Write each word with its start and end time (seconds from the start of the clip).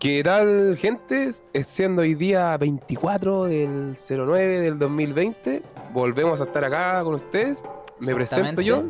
¿Qué 0.00 0.22
tal, 0.22 0.78
gente? 0.78 1.28
Es 1.52 1.66
siendo 1.66 2.00
hoy 2.00 2.14
día 2.14 2.56
24 2.56 3.44
del 3.44 3.96
09 3.98 4.60
del 4.60 4.78
2020. 4.78 5.62
Volvemos 5.92 6.40
a 6.40 6.44
estar 6.44 6.64
acá 6.64 7.04
con 7.04 7.16
ustedes. 7.16 7.62
Me 7.98 8.14
presento 8.14 8.62
yo. 8.62 8.84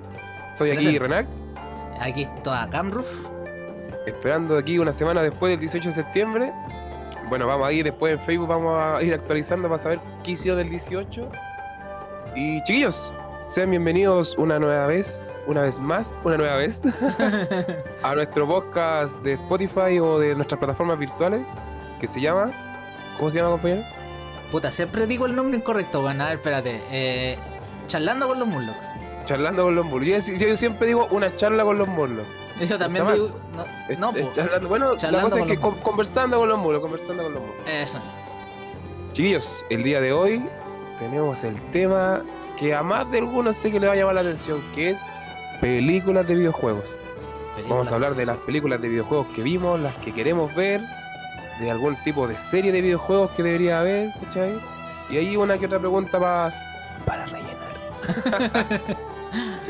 Soy 0.54 0.70
aquí 0.70 0.96
Renac. 0.96 1.26
Aquí 1.98 2.28
toda 2.44 2.70
Camruf. 2.70 3.08
Esperando 4.06 4.56
aquí 4.56 4.78
una 4.78 4.92
semana 4.92 5.20
después 5.20 5.50
del 5.50 5.58
18 5.58 5.86
de 5.86 5.92
septiembre. 5.92 6.52
Bueno, 7.28 7.48
vamos 7.48 7.66
a 7.66 7.72
ir 7.72 7.82
después 7.82 8.12
en 8.12 8.20
Facebook, 8.20 8.46
vamos 8.46 8.80
a 8.80 9.02
ir 9.02 9.12
actualizando 9.12 9.68
para 9.68 9.82
saber 9.82 9.98
qué 10.22 10.30
hicieron 10.30 10.58
del 10.58 10.70
18. 10.70 11.28
Y 12.36 12.62
chiquillos, 12.62 13.12
sean 13.46 13.70
bienvenidos 13.70 14.38
una 14.38 14.60
nueva 14.60 14.86
vez 14.86 15.28
una 15.46 15.62
vez 15.62 15.78
más, 15.78 16.16
una 16.24 16.36
nueva 16.36 16.56
vez, 16.56 16.82
a 18.02 18.14
nuestro 18.14 18.46
podcast 18.46 19.16
de 19.18 19.34
Spotify 19.34 19.98
o 20.00 20.18
de 20.18 20.34
nuestras 20.34 20.58
plataformas 20.58 20.98
virtuales, 20.98 21.42
que 22.00 22.06
se 22.06 22.20
llama... 22.20 22.52
¿Cómo 23.18 23.30
se 23.30 23.38
llama, 23.38 23.50
compañero? 23.50 23.82
Puta, 24.50 24.70
siempre 24.70 25.06
digo 25.06 25.26
el 25.26 25.36
nombre 25.36 25.58
incorrecto, 25.58 26.00
bueno, 26.00 26.24
a 26.24 26.28
ver, 26.28 26.36
espérate. 26.36 26.80
Eh, 26.90 27.36
charlando 27.86 28.26
con 28.28 28.38
los 28.38 28.48
Murlocs. 28.48 28.88
Charlando 29.24 29.64
con 29.64 29.74
los 29.74 29.86
Murlocs. 29.86 30.38
Yo, 30.38 30.56
siempre 30.56 30.88
digo 30.88 31.06
una 31.10 31.34
charla 31.36 31.64
con 31.64 31.78
los 31.78 31.86
Murlocs. 31.86 32.28
Yo 32.68 32.78
también 32.78 33.06
digo... 33.12 33.30
No, 33.98 34.12
no 34.12 34.32
charlando, 34.32 34.68
bueno, 34.68 34.94
la 34.94 35.22
cosa 35.22 35.40
es 35.40 35.46
que 35.46 35.58
conversando 35.58 36.38
con 36.38 36.48
los 36.48 36.58
Murlocs, 36.58 36.82
conversando 36.82 37.22
con 37.24 37.34
los 37.34 37.42
Murlocs. 37.42 37.70
Eso. 37.70 38.00
Chiquillos, 39.12 39.66
el 39.70 39.82
día 39.82 40.00
de 40.00 40.12
hoy 40.12 40.44
tenemos 40.98 41.42
el 41.44 41.60
tema 41.72 42.22
que 42.58 42.74
a 42.74 42.82
más 42.82 43.10
de 43.10 43.18
algunos 43.18 43.56
sé 43.56 43.72
que 43.72 43.80
le 43.80 43.86
va 43.86 43.94
a 43.94 43.96
llamar 43.96 44.14
la 44.14 44.20
atención, 44.20 44.62
que 44.74 44.90
es 44.90 45.00
películas 45.60 46.26
de 46.26 46.34
videojuegos. 46.34 46.96
Vamos 47.68 47.92
a 47.92 47.94
hablar 47.94 48.14
de 48.14 48.26
las 48.26 48.38
películas 48.38 48.80
de 48.80 48.88
videojuegos 48.88 49.26
que 49.34 49.42
vimos, 49.42 49.78
las 49.80 49.94
que 49.96 50.12
queremos 50.12 50.54
ver, 50.54 50.80
de 51.60 51.70
algún 51.70 51.96
tipo 51.96 52.26
de 52.26 52.36
serie 52.36 52.72
de 52.72 52.80
videojuegos 52.80 53.30
que 53.32 53.42
debería 53.42 53.80
haber, 53.80 54.10
¿cachai? 54.24 54.58
Y 55.10 55.18
ahí 55.18 55.36
una 55.36 55.58
que 55.58 55.66
otra 55.66 55.78
pregunta 55.78 56.18
para 56.18 57.26
rellenar. 57.26 57.60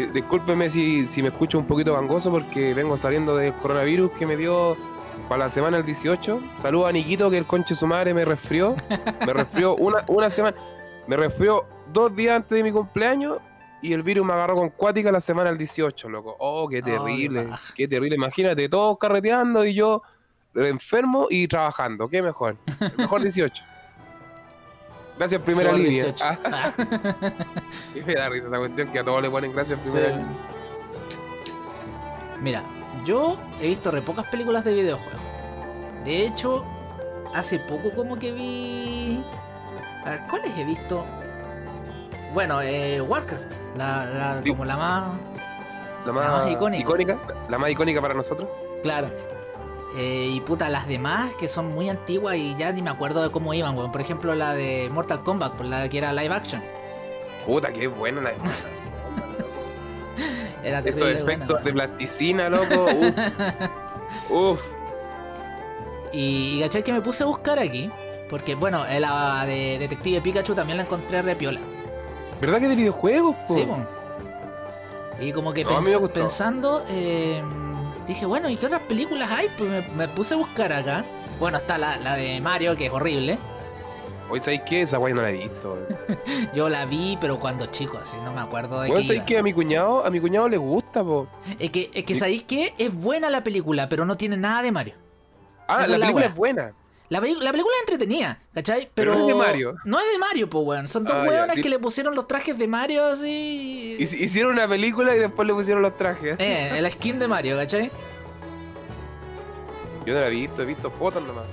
discúlpeme 0.14 0.70
si, 0.70 1.06
si 1.06 1.22
me 1.22 1.28
escucho 1.28 1.58
un 1.58 1.66
poquito 1.66 1.92
gangoso 1.94 2.30
porque 2.30 2.72
vengo 2.74 2.96
saliendo 2.96 3.36
del 3.36 3.52
coronavirus 3.54 4.12
que 4.12 4.24
me 4.24 4.36
dio 4.36 4.76
para 5.28 5.44
la 5.44 5.50
semana 5.50 5.76
del 5.76 5.86
18. 5.86 6.40
Saludo 6.56 6.86
a 6.86 6.92
Niquito 6.92 7.28
que 7.30 7.38
el 7.38 7.46
conche 7.46 7.74
su 7.74 7.86
madre 7.86 8.14
me 8.14 8.24
resfrió. 8.24 8.76
Me 9.26 9.32
resfrió 9.32 9.74
una, 9.76 10.04
una 10.06 10.30
semana. 10.30 10.56
Me 11.06 11.16
resfrió 11.16 11.66
dos 11.92 12.14
días 12.14 12.36
antes 12.36 12.50
de 12.50 12.62
mi 12.62 12.72
cumpleaños 12.72 13.38
y 13.82 13.92
el 13.92 14.02
virus 14.02 14.26
me 14.26 14.32
agarró 14.32 14.56
con 14.56 14.70
cuática 14.70 15.10
la 15.10 15.20
semana 15.20 15.48
del 15.50 15.58
18, 15.58 16.08
loco. 16.08 16.36
Oh, 16.38 16.68
qué 16.68 16.82
terrible, 16.82 17.48
qué 17.74 17.88
terrible. 17.88 18.16
Imagínate, 18.16 18.68
todos 18.68 18.98
carreteando 18.98 19.64
y 19.64 19.74
yo 19.74 20.02
enfermo 20.54 21.26
y 21.30 21.48
trabajando. 21.48 22.08
¿Qué 22.08 22.22
mejor? 22.22 22.56
Mejor 22.96 23.22
18. 23.22 23.64
Gracias, 25.16 25.42
primera 25.42 25.72
línea. 25.72 26.14
Ah. 26.22 26.72
y 27.94 28.00
me 28.00 28.14
da 28.14 28.28
risa 28.28 28.48
esa 28.48 28.58
cuestión 28.58 28.88
que 28.88 28.98
a 28.98 29.04
todos 29.04 29.22
le 29.22 29.30
ponen 29.30 29.52
gracias, 29.52 29.78
primera 29.80 30.08
línea. 30.08 30.26
Mira, 32.40 32.64
yo 33.04 33.38
he 33.60 33.66
visto 33.68 33.90
re 33.90 34.00
pocas 34.00 34.26
películas 34.28 34.64
de 34.64 34.74
videojuegos. 34.74 35.20
De 36.04 36.24
hecho, 36.24 36.64
hace 37.34 37.58
poco 37.58 37.90
como 37.94 38.18
que 38.18 38.32
vi... 38.32 39.22
A 40.04 40.10
ver, 40.10 40.22
¿cuáles 40.30 40.56
he 40.56 40.64
visto? 40.64 41.04
Bueno, 42.32 42.62
eh, 42.62 43.00
Warcraft, 43.00 43.42
la, 43.76 44.40
como 44.46 44.64
la 44.64 44.76
más, 44.76 45.12
la 46.06 46.12
más, 46.12 46.50
icónica. 46.50 47.18
La 47.48 47.58
más 47.58 47.70
icónica 47.70 48.00
para 48.00 48.14
nosotros. 48.14 48.48
Claro. 48.82 49.08
Eh, 49.96 50.30
y 50.34 50.40
puta, 50.40 50.68
las 50.68 50.86
demás 50.86 51.34
que 51.34 51.48
son 51.48 51.74
muy 51.74 51.88
antiguas 51.88 52.36
y 52.36 52.54
ya 52.56 52.70
ni 52.72 52.80
me 52.82 52.90
acuerdo 52.90 53.22
de 53.22 53.30
cómo 53.30 53.52
iban, 53.54 53.74
Por 53.74 54.00
ejemplo, 54.00 54.36
la 54.36 54.54
de 54.54 54.88
Mortal 54.92 55.24
Kombat, 55.24 55.54
por 55.54 55.66
la 55.66 55.88
que 55.88 55.98
era 55.98 56.12
live 56.12 56.32
action. 56.32 56.62
Puta, 57.44 57.72
qué 57.72 57.88
buena 57.88 58.20
la 58.20 58.32
Era 60.62 60.78
Esos 60.80 61.08
efectos 61.08 61.64
de 61.64 61.72
plasticina, 61.72 62.48
loco. 62.48 62.86
Uf. 64.30 64.60
Y, 66.12 66.62
y 66.62 66.68
que 66.82 66.92
me 66.92 67.00
puse 67.00 67.24
a 67.24 67.26
buscar 67.26 67.58
aquí. 67.58 67.90
Porque, 68.28 68.54
bueno, 68.54 68.84
la 69.00 69.44
de 69.46 69.78
Detective 69.78 70.20
Pikachu 70.20 70.54
también 70.54 70.76
la 70.76 70.84
encontré 70.84 71.22
repiola. 71.22 71.60
¿Verdad 72.40 72.58
que 72.58 72.68
de 72.68 72.76
videojuegos? 72.76 73.36
Sí, 73.48 73.64
bueno. 73.64 73.86
Y 75.20 75.32
como 75.32 75.52
que 75.52 75.66
pensando, 76.14 76.82
eh, 76.88 77.42
dije, 78.06 78.24
bueno, 78.24 78.48
¿y 78.48 78.56
qué 78.56 78.66
otras 78.66 78.80
películas 78.82 79.30
hay? 79.30 79.48
Pues 79.58 79.92
me, 79.92 80.08
puse 80.08 80.34
a 80.34 80.38
buscar 80.38 80.72
acá. 80.72 81.04
Bueno, 81.38 81.58
está 81.58 81.76
la, 81.76 82.16
de 82.16 82.40
Mario, 82.40 82.76
que 82.76 82.86
es 82.86 82.92
horrible. 82.92 83.38
Hoy 84.30 84.40
sabéis 84.40 84.62
qué? 84.64 84.82
Esa 84.82 84.96
guay 84.96 85.12
no 85.12 85.20
la 85.20 85.30
he 85.30 85.32
visto. 85.32 85.76
Yo 86.54 86.68
la 86.68 86.86
vi, 86.86 87.18
pero 87.20 87.38
cuando 87.38 87.66
chico, 87.66 87.98
así, 87.98 88.16
no 88.24 88.32
me 88.32 88.40
acuerdo 88.40 88.80
de 88.80 88.88
bueno, 88.88 89.04
¿sabéis 89.04 89.24
qué? 89.24 89.38
A 89.38 89.42
mi 89.42 89.52
cuñado, 89.52 90.04
a 90.06 90.10
mi 90.10 90.20
cuñado 90.20 90.48
le 90.48 90.56
gusta, 90.56 91.02
po. 91.02 91.26
Es 91.58 91.70
que, 91.70 91.90
es 91.92 92.04
que 92.04 92.14
¿sabéis 92.14 92.44
qué? 92.44 92.72
Es 92.78 92.94
buena 92.94 93.28
la 93.28 93.42
película, 93.42 93.88
pero 93.88 94.04
no 94.04 94.16
tiene 94.16 94.36
nada 94.36 94.62
de 94.62 94.72
Mario. 94.72 94.94
Ah, 95.66 95.86
la 95.86 95.98
película 95.98 96.26
es 96.26 96.34
buena. 96.34 96.72
La, 97.10 97.20
película 97.20 97.50
es 97.50 97.80
entretenida, 97.80 98.38
¿cachai? 98.54 98.88
Pero, 98.94 99.14
no 99.14 99.20
es 99.22 99.26
de 99.26 99.34
Mario. 99.34 99.74
No 99.84 99.98
es 99.98 100.06
de 100.12 100.18
Mario, 100.18 100.48
pues, 100.48 100.64
weón. 100.64 100.86
Son 100.86 101.02
dos 101.02 101.12
ah, 101.12 101.48
que 101.60 101.68
le 101.68 101.80
pusieron 101.80 102.14
los 102.14 102.28
trajes 102.28 102.56
de 102.56 102.68
Mario 102.68 103.04
así. 103.04 103.96
Hicieron 103.98 104.52
una 104.52 104.68
película 104.68 105.16
y 105.16 105.18
después 105.18 105.46
le 105.48 105.52
pusieron 105.52 105.82
los 105.82 105.98
trajes. 105.98 106.38
Eh, 106.38 106.78
el 106.78 106.88
skin 106.92 107.18
de 107.18 107.26
Mario, 107.26 107.56
¿cachai? 107.56 107.90
Yo 110.06 110.14
no 110.14 110.20
la 110.20 110.28
he 110.28 110.30
visto, 110.30 110.62
he 110.62 110.64
visto 110.64 110.88
fotos 110.88 111.24
nomás. 111.24 111.46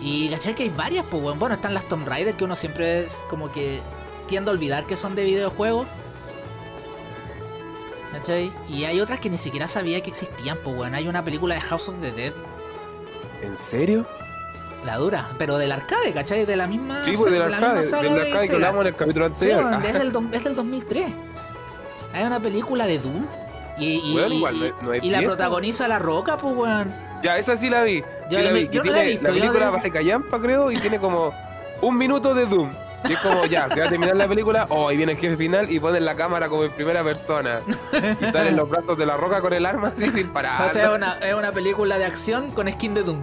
Y 0.00 0.28
¿cachai? 0.30 0.56
Que 0.56 0.64
hay 0.64 0.70
varias, 0.70 1.04
pues, 1.08 1.22
weón. 1.22 1.38
Bueno, 1.38 1.54
están 1.54 1.72
las 1.72 1.86
Tomb 1.86 2.08
Raider 2.08 2.34
que 2.34 2.42
uno 2.42 2.56
siempre 2.56 3.06
es 3.06 3.24
como 3.30 3.52
que 3.52 3.78
tiende 4.26 4.50
a 4.50 4.54
olvidar 4.54 4.84
que 4.84 4.96
son 4.96 5.14
de 5.14 5.22
videojuegos. 5.22 5.86
¿Cachai? 8.10 8.52
Y 8.68 8.82
hay 8.82 9.00
otras 9.00 9.20
que 9.20 9.30
ni 9.30 9.38
siquiera 9.38 9.68
sabía 9.68 10.00
que 10.00 10.10
existían, 10.10 10.58
pues, 10.64 10.76
weón. 10.76 10.96
Hay 10.96 11.06
una 11.06 11.24
película 11.24 11.54
de 11.54 11.60
House 11.60 11.88
of 11.88 12.00
the 12.00 12.10
Dead 12.10 12.32
¿En 13.42 13.56
serio? 13.56 14.06
La 14.84 14.96
dura, 14.96 15.28
pero 15.38 15.58
del 15.58 15.72
arcade, 15.72 16.12
¿cachai? 16.12 16.46
De 16.46 16.56
la 16.56 16.66
misma. 16.66 17.04
Sí, 17.04 17.12
pues 17.16 17.32
del 17.32 17.42
arcade, 17.42 17.84
del 17.84 18.20
arcade 18.20 18.48
que 18.48 18.54
hablamos 18.54 18.80
en 18.82 18.86
el 18.86 18.96
capítulo 18.96 19.26
anterior. 19.26 19.60
Sí, 19.60 19.86
es, 19.86 19.92
del, 19.94 20.12
es 20.32 20.44
del 20.44 20.56
2003. 20.56 21.12
Hay 22.14 22.24
una 22.24 22.40
película 22.40 22.86
de 22.86 22.98
Doom. 22.98 23.26
Y, 23.78 23.86
y, 23.86 24.10
igual, 24.12 24.74
no, 24.82 24.94
y 24.94 25.10
la 25.10 25.22
protagoniza 25.22 25.86
La 25.86 25.98
Roca, 25.98 26.36
pues, 26.36 26.56
weón. 26.56 26.92
Ya, 27.22 27.38
esa 27.38 27.56
sí 27.56 27.70
la 27.70 27.82
vi. 27.82 28.02
Yo, 28.30 28.40
la, 28.40 28.50
vi. 28.50 28.68
Yo 28.68 28.82
no 28.82 28.92
la 28.92 29.04
he 29.04 29.08
visto. 29.10 29.28
La 29.28 29.32
película 29.32 29.70
va 29.70 29.78
de 29.80 29.90
Callampa, 29.90 30.40
creo, 30.40 30.70
y 30.70 30.78
tiene 30.78 30.98
como 30.98 31.32
un 31.80 31.96
minuto 31.96 32.34
de 32.34 32.46
Doom. 32.46 32.70
Y 33.08 33.12
es 33.12 33.18
como, 33.20 33.44
ya, 33.46 33.68
se 33.68 33.80
va 33.80 33.86
a 33.86 33.90
terminar 33.90 34.16
la 34.16 34.28
película, 34.28 34.66
oh, 34.70 34.88
ahí 34.88 34.96
viene 34.96 35.12
el 35.12 35.18
jefe 35.18 35.36
final 35.36 35.70
y 35.70 35.78
ponen 35.78 36.04
la 36.04 36.14
cámara 36.14 36.48
como 36.48 36.64
en 36.64 36.72
primera 36.72 37.04
persona. 37.04 37.60
Y 38.20 38.26
salen 38.30 38.56
los 38.56 38.68
brazos 38.68 38.98
de 38.98 39.06
la 39.06 39.16
roca 39.16 39.40
con 39.40 39.52
el 39.52 39.64
arma 39.66 39.88
así 39.88 40.08
sin 40.08 40.28
parar. 40.28 40.66
O 40.66 40.68
sea, 40.68 40.84
es 40.84 40.90
una, 40.90 41.12
es 41.18 41.34
una 41.34 41.52
película 41.52 41.98
de 41.98 42.04
acción 42.04 42.50
con 42.50 42.70
skin 42.70 42.94
de 42.94 43.02
Doom. 43.04 43.20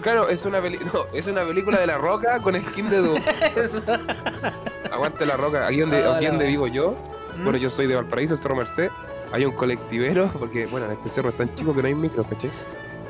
Claro, 0.00 0.28
es 0.28 0.44
una, 0.44 0.60
no, 0.60 1.06
es 1.12 1.26
una 1.26 1.44
película 1.44 1.78
de 1.78 1.86
la 1.86 1.98
roca 1.98 2.40
con 2.40 2.54
skin 2.66 2.88
de 2.88 2.98
Doom. 2.98 3.22
Aguante 4.92 5.26
la 5.26 5.36
roca. 5.36 5.66
Aquí 5.66 5.80
donde, 5.80 6.04
aquí 6.08 6.26
donde 6.26 6.46
vivo 6.46 6.66
yo, 6.66 6.96
¿Mm? 7.36 7.44
bueno, 7.44 7.58
yo 7.58 7.70
soy 7.70 7.86
de 7.86 7.94
Valparaíso, 7.94 8.34
el 8.34 8.38
Cerro 8.38 8.56
Merced, 8.56 8.90
hay 9.32 9.44
un 9.44 9.52
colectivero, 9.52 10.30
porque 10.38 10.66
bueno, 10.66 10.86
en 10.86 10.92
este 10.92 11.08
cerro 11.08 11.30
es 11.30 11.36
tan 11.36 11.54
chico 11.54 11.74
que 11.74 11.82
no 11.82 11.88
hay 11.88 11.94
micro, 11.94 12.24
¿caché? 12.24 12.50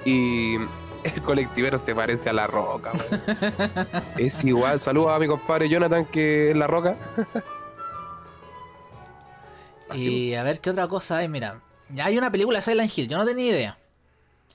Y 0.05 0.57
el 1.15 1.23
colectivero 1.23 1.79
se 1.79 1.95
parece 1.95 2.31
a 2.31 2.33
la 2.33 2.47
roca. 2.47 2.93
es 4.17 4.43
igual. 4.45 4.81
Saludos 4.81 5.11
a 5.11 5.19
mi 5.19 5.27
compadre 5.27 5.69
Jonathan, 5.69 6.05
que 6.07 6.51
es 6.51 6.57
la 6.57 6.67
roca. 6.67 6.97
y 9.95 10.35
a 10.35 10.43
ver 10.43 10.61
qué 10.61 10.71
otra 10.71 10.89
cosa 10.89 11.19
hay. 11.19 11.29
Mira, 11.29 11.61
ya 11.91 12.07
hay 12.07 12.19
una 12.19 12.31
película 12.31 12.59
de 12.59 12.63
Silent 12.63 12.97
Hill. 12.97 13.09
Yo 13.09 13.19
no 13.19 13.25
tenía 13.25 13.47
idea. 13.47 13.79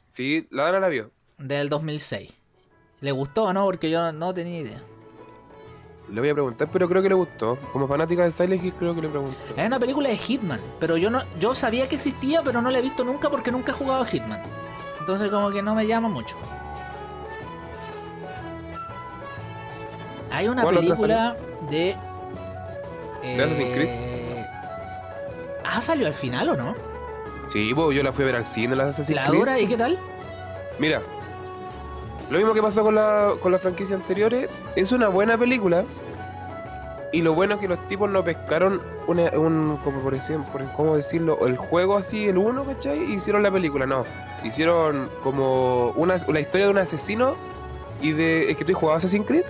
Sí, 0.07 0.47
la 0.51 0.65
Dana 0.65 0.79
la 0.79 0.89
vio. 0.89 1.11
Del 1.37 1.69
2006. 1.69 2.31
¿Le 2.99 3.11
gustó 3.11 3.45
o 3.45 3.53
no? 3.53 3.65
Porque 3.65 3.89
yo 3.89 4.11
no 4.11 4.33
tenía 4.33 4.59
idea. 4.59 4.81
Le 6.11 6.19
voy 6.19 6.29
a 6.29 6.33
preguntar, 6.33 6.67
pero 6.71 6.89
creo 6.89 7.01
que 7.01 7.09
le 7.09 7.15
gustó. 7.15 7.57
Como 7.71 7.87
fanática 7.87 8.25
de 8.25 8.31
Silent 8.31 8.63
Hill, 8.63 8.73
creo 8.77 8.93
que 8.93 9.01
le 9.01 9.09
pregunto. 9.09 9.37
Es 9.55 9.65
una 9.65 9.79
película 9.79 10.09
de 10.09 10.17
Hitman, 10.17 10.59
pero 10.79 10.97
yo 10.97 11.09
no, 11.09 11.23
yo 11.39 11.55
sabía 11.55 11.87
que 11.87 11.95
existía, 11.95 12.41
pero 12.43 12.61
no 12.61 12.69
la 12.69 12.79
he 12.79 12.81
visto 12.81 13.05
nunca 13.05 13.29
porque 13.29 13.51
nunca 13.51 13.71
he 13.71 13.75
jugado 13.75 14.03
a 14.03 14.05
Hitman. 14.05 14.41
Entonces 15.01 15.31
como 15.31 15.49
que 15.49 15.61
no 15.63 15.73
me 15.75 15.85
llama 15.87 16.07
mucho. 16.09 16.37
Hay 20.31 20.47
una 20.47 20.63
película 20.69 21.35
de... 21.69 21.95
¿De 23.23 23.43
Assassin's 23.43 23.73
Creed? 23.73 23.87
Eh, 23.89 24.45
ah, 25.65 25.81
salió 25.81 26.07
al 26.07 26.13
final 26.13 26.49
o 26.49 26.55
no? 26.55 26.75
Sí, 27.51 27.73
pues 27.75 27.95
yo 27.95 28.03
la 28.03 28.11
fui 28.13 28.23
a 28.23 28.27
ver 28.27 28.35
al 28.37 28.45
cine, 28.45 28.75
la 28.75 28.83
Assassin's 28.85 29.07
Creed. 29.07 29.25
¿La 29.25 29.31
dura 29.31 29.59
y 29.59 29.67
qué 29.67 29.75
tal? 29.75 29.99
Mira, 30.79 31.01
lo 32.29 32.37
mismo 32.37 32.53
que 32.53 32.61
pasó 32.61 32.83
con 32.83 32.95
la, 32.95 33.33
con 33.41 33.51
las 33.51 33.61
franquicias 33.61 33.99
anteriores, 33.99 34.49
es 34.75 34.91
una 34.91 35.09
buena 35.09 35.37
película, 35.37 35.83
y 37.11 37.21
lo 37.21 37.33
bueno 37.33 37.55
es 37.55 37.59
que 37.59 37.67
los 37.67 37.87
tipos 37.89 38.09
no 38.09 38.23
pescaron 38.23 38.81
una- 39.07 39.31
un, 39.31 39.77
como 39.83 39.99
por 39.99 40.13
ejemplo, 40.15 40.65
¿cómo 40.77 40.95
decirlo? 40.95 41.45
El 41.45 41.57
juego 41.57 41.97
así, 41.97 42.27
el 42.29 42.37
uno, 42.37 42.63
¿cachai? 42.63 43.03
Y 43.03 43.15
hicieron 43.15 43.43
la 43.43 43.51
película, 43.51 43.85
no. 43.85 44.05
Hicieron 44.43 45.09
como 45.23 45.89
una, 45.91 46.15
la 46.27 46.39
historia 46.39 46.65
de 46.65 46.71
un 46.71 46.77
asesino 46.77 47.35
y 48.01 48.11
de... 48.11 48.49
¿Es 48.51 48.57
que 48.57 48.65
tú 48.65 48.73
jugabas 48.73 49.03
Assassin's 49.03 49.27
Creed? 49.27 49.45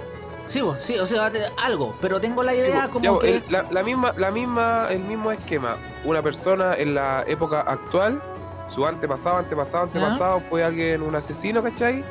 Sí, 0.48 0.62
sí, 0.80 1.00
o 1.00 1.06
sea, 1.06 1.32
algo, 1.64 1.96
pero 2.02 2.20
tengo 2.20 2.44
la 2.44 2.54
idea 2.54 2.86
Sí, 2.88 2.92
como 2.92 3.06
ya, 3.16 3.20
que... 3.20 3.36
el- 3.38 3.44
la, 3.50 3.66
la 3.72 3.84
misma, 3.84 4.14
la 4.18 4.32
misma, 4.32 4.88
el 4.90 5.00
mismo 5.00 5.32
esquema. 5.32 5.78
Una 6.04 6.22
persona 6.22 6.76
en 6.76 6.94
la 6.94 7.24
época 7.26 7.62
actual, 7.62 8.22
su 8.68 8.86
antepasado, 8.86 9.38
antepasado, 9.38 9.84
antepasado 9.84 10.42
fue 10.50 10.64
alguien, 10.64 11.02
un 11.04 11.16
asesino, 11.16 11.64
¿cachai? 11.64 12.04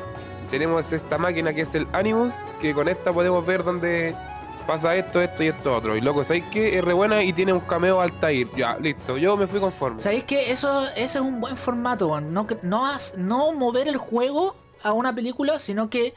Tenemos 0.49 0.91
esta 0.91 1.17
máquina 1.19 1.53
que 1.53 1.61
es 1.61 1.75
el 1.75 1.87
Animus, 1.93 2.33
que 2.59 2.73
con 2.73 2.87
esta 2.89 3.13
podemos 3.13 3.45
ver 3.45 3.63
dónde 3.63 4.15
pasa 4.61 4.95
esto, 4.95 5.21
esto 5.21 5.43
y 5.43 5.47
esto 5.47 5.75
otro. 5.75 5.95
Y 5.97 6.01
loco, 6.01 6.23
¿sabes 6.23 6.43
qué? 6.51 6.77
Es 6.77 6.83
re 6.83 6.93
buena 6.93 7.23
y 7.23 7.33
tiene 7.33 7.53
un 7.53 7.59
cameo 7.61 8.01
Altair. 8.01 8.47
Ya, 8.55 8.77
listo, 8.79 9.17
yo 9.17 9.35
me 9.37 9.47
fui 9.47 9.59
conforme. 9.59 10.01
¿Sabéis 10.01 10.23
que 10.23 10.51
eso 10.51 10.83
ese 10.95 11.03
es 11.03 11.15
un 11.17 11.41
buen 11.41 11.57
formato? 11.57 12.19
No, 12.21 12.47
no, 12.61 12.85
has- 12.85 13.17
no 13.17 13.51
mover 13.53 13.87
el 13.87 13.97
juego 13.97 14.55
a 14.83 14.93
una 14.93 15.13
película, 15.13 15.59
sino 15.59 15.89
que 15.89 16.13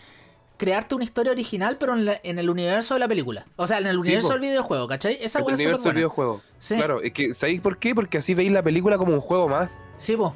crearte 0.57 0.95
una 0.95 1.05
historia 1.05 1.33
original, 1.33 1.77
pero 1.79 1.95
en, 1.95 2.05
la- 2.05 2.21
en 2.23 2.39
el 2.39 2.49
universo 2.49 2.95
de 2.95 3.01
la 3.01 3.09
película. 3.09 3.45
O 3.57 3.67
sea, 3.67 3.79
en 3.79 3.87
el 3.87 3.99
universo 3.99 4.31
del 4.31 4.41
videojuego, 4.41 4.87
¿cachai? 4.87 5.15
Esa 5.21 5.21
el 5.21 5.27
es 5.27 5.33
súper 5.39 5.55
universo 5.55 5.83
del 5.89 5.95
videojuego. 5.97 6.41
Sí. 6.61 6.77
Claro, 6.77 7.03
es 7.03 7.13
que, 7.13 7.35
¿sabéis 7.35 7.61
por 7.61 7.79
qué? 7.79 7.95
Porque 7.95 8.19
así 8.19 8.35
veis 8.35 8.53
la 8.53 8.63
película 8.63 8.97
como 8.97 9.13
un 9.13 9.21
juego 9.21 9.49
más. 9.49 9.81
Sí, 9.99 10.17
po. 10.17 10.35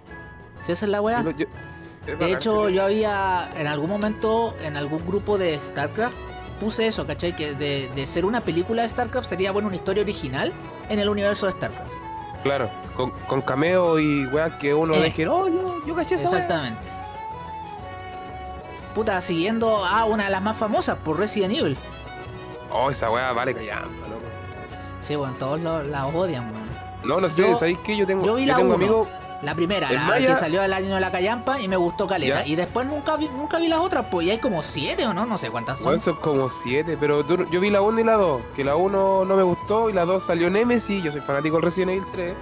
Si 0.63 0.73
esa 0.73 0.87
es 0.87 0.91
la 0.91 1.01
weá. 1.01 1.23
De 1.23 2.15
bacán, 2.15 2.29
hecho, 2.31 2.69
yo 2.71 2.83
había 2.85 3.51
en 3.57 3.67
algún 3.67 3.91
momento, 3.91 4.55
en 4.63 4.77
algún 4.77 5.07
grupo 5.07 5.37
de 5.39 5.59
StarCraft, 5.61 6.17
puse 6.61 6.87
eso, 6.87 7.07
¿cachai? 7.07 7.35
Que 7.37 7.55
de, 7.55 7.91
de 7.95 8.07
ser 8.07 8.25
una 8.25 8.41
película 8.41 8.83
de 8.83 8.89
StarCraft 8.89 9.27
sería, 9.29 9.53
bueno, 9.53 9.69
una 9.69 9.77
historia 9.77 10.03
original 10.03 10.53
en 10.89 10.99
el 10.99 11.09
universo 11.09 11.47
de 11.47 11.53
StarCraft. 11.53 11.91
Claro, 12.43 12.71
con, 12.97 13.11
con 13.27 13.43
cameo 13.43 13.99
y 13.99 14.27
weas 14.27 14.55
que 14.59 14.73
uno 14.75 14.95
Eh. 14.95 15.01
deje, 15.03 15.27
oh, 15.29 15.49
yo, 15.49 15.85
yo 15.87 15.95
caché 15.95 16.15
esa 16.17 16.29
wea". 16.31 16.39
Exactamente. 16.41 16.83
Puta, 18.95 19.21
siguiendo 19.21 19.85
a 19.85 20.05
una 20.05 20.25
de 20.25 20.31
las 20.31 20.43
más 20.43 20.57
famosas, 20.57 20.97
por 20.99 21.19
Resident 21.19 21.55
Evil. 21.55 21.77
Oh, 22.73 22.91
esa 22.91 23.11
wea 23.11 23.33
vale 23.33 23.55
callampa, 23.55 24.09
loco. 24.09 24.23
Sí, 25.01 25.15
bueno, 25.17 25.35
todos 25.39 25.61
lo- 25.61 25.83
la 25.85 26.07
odian, 26.07 26.51
weón. 26.53 26.69
No, 27.05 27.21
no 27.21 27.29
sé, 27.29 27.43
Yo- 27.43 27.57
¿sabéis 27.57 27.79
qué? 27.85 27.97
Yo 27.97 28.07
tengo, 28.07 28.25
yo 28.25 28.35
vi 28.35 28.47
la 28.47 28.57
tengo 28.57 28.75
uno. 28.75 28.77
amigos. 28.77 29.09
La 29.43 29.55
primera, 29.55 29.91
la 29.93 30.03
Maya- 30.03 30.29
que 30.31 30.37
salió 30.37 30.63
el 30.65 30.73
año 30.73 30.95
de 30.97 31.01
la 31.01 31.13
callampa 31.13 31.61
y 31.61 31.69
me 31.69 31.77
gustó 31.77 32.07
caleta. 32.09 32.43
¿Ya? 32.43 32.47
Y 32.47 32.57
después 32.57 32.87
nunca 32.87 33.17
vi, 33.17 33.29
nunca 33.29 33.59
vi 33.59 33.69
las 33.69 33.79
otras, 33.79 34.07
pues 34.11 34.27
y 34.27 34.31
hay 34.31 34.39
como 34.39 34.63
siete 34.65 35.07
o 35.07 35.15
no, 35.15 35.27
no 35.27 35.39
sé 35.39 35.49
cuántas 35.51 35.79
son. 35.79 35.87
Bueno, 35.87 36.03
son 36.03 36.17
como 36.17 36.49
siete, 36.51 36.97
pero 36.99 37.25
tú- 37.25 37.47
yo 37.51 37.61
vi 37.61 37.71
la 37.71 37.81
1 37.81 38.01
y 38.01 38.05
la 38.05 38.15
2. 38.15 38.43
Que 38.57 38.65
la 38.65 38.75
1 38.75 39.25
no 39.25 39.37
me 39.37 39.43
gustó 39.45 39.91
y 39.91 39.93
la 39.93 40.05
2 40.05 40.25
salió 40.25 40.51
Nemesis. 40.51 41.05
Yo 41.05 41.13
soy 41.13 41.21
fanático 41.21 41.57
del 41.57 41.65
Resident 41.65 41.93
Evil 41.93 42.05
3. 42.13 42.35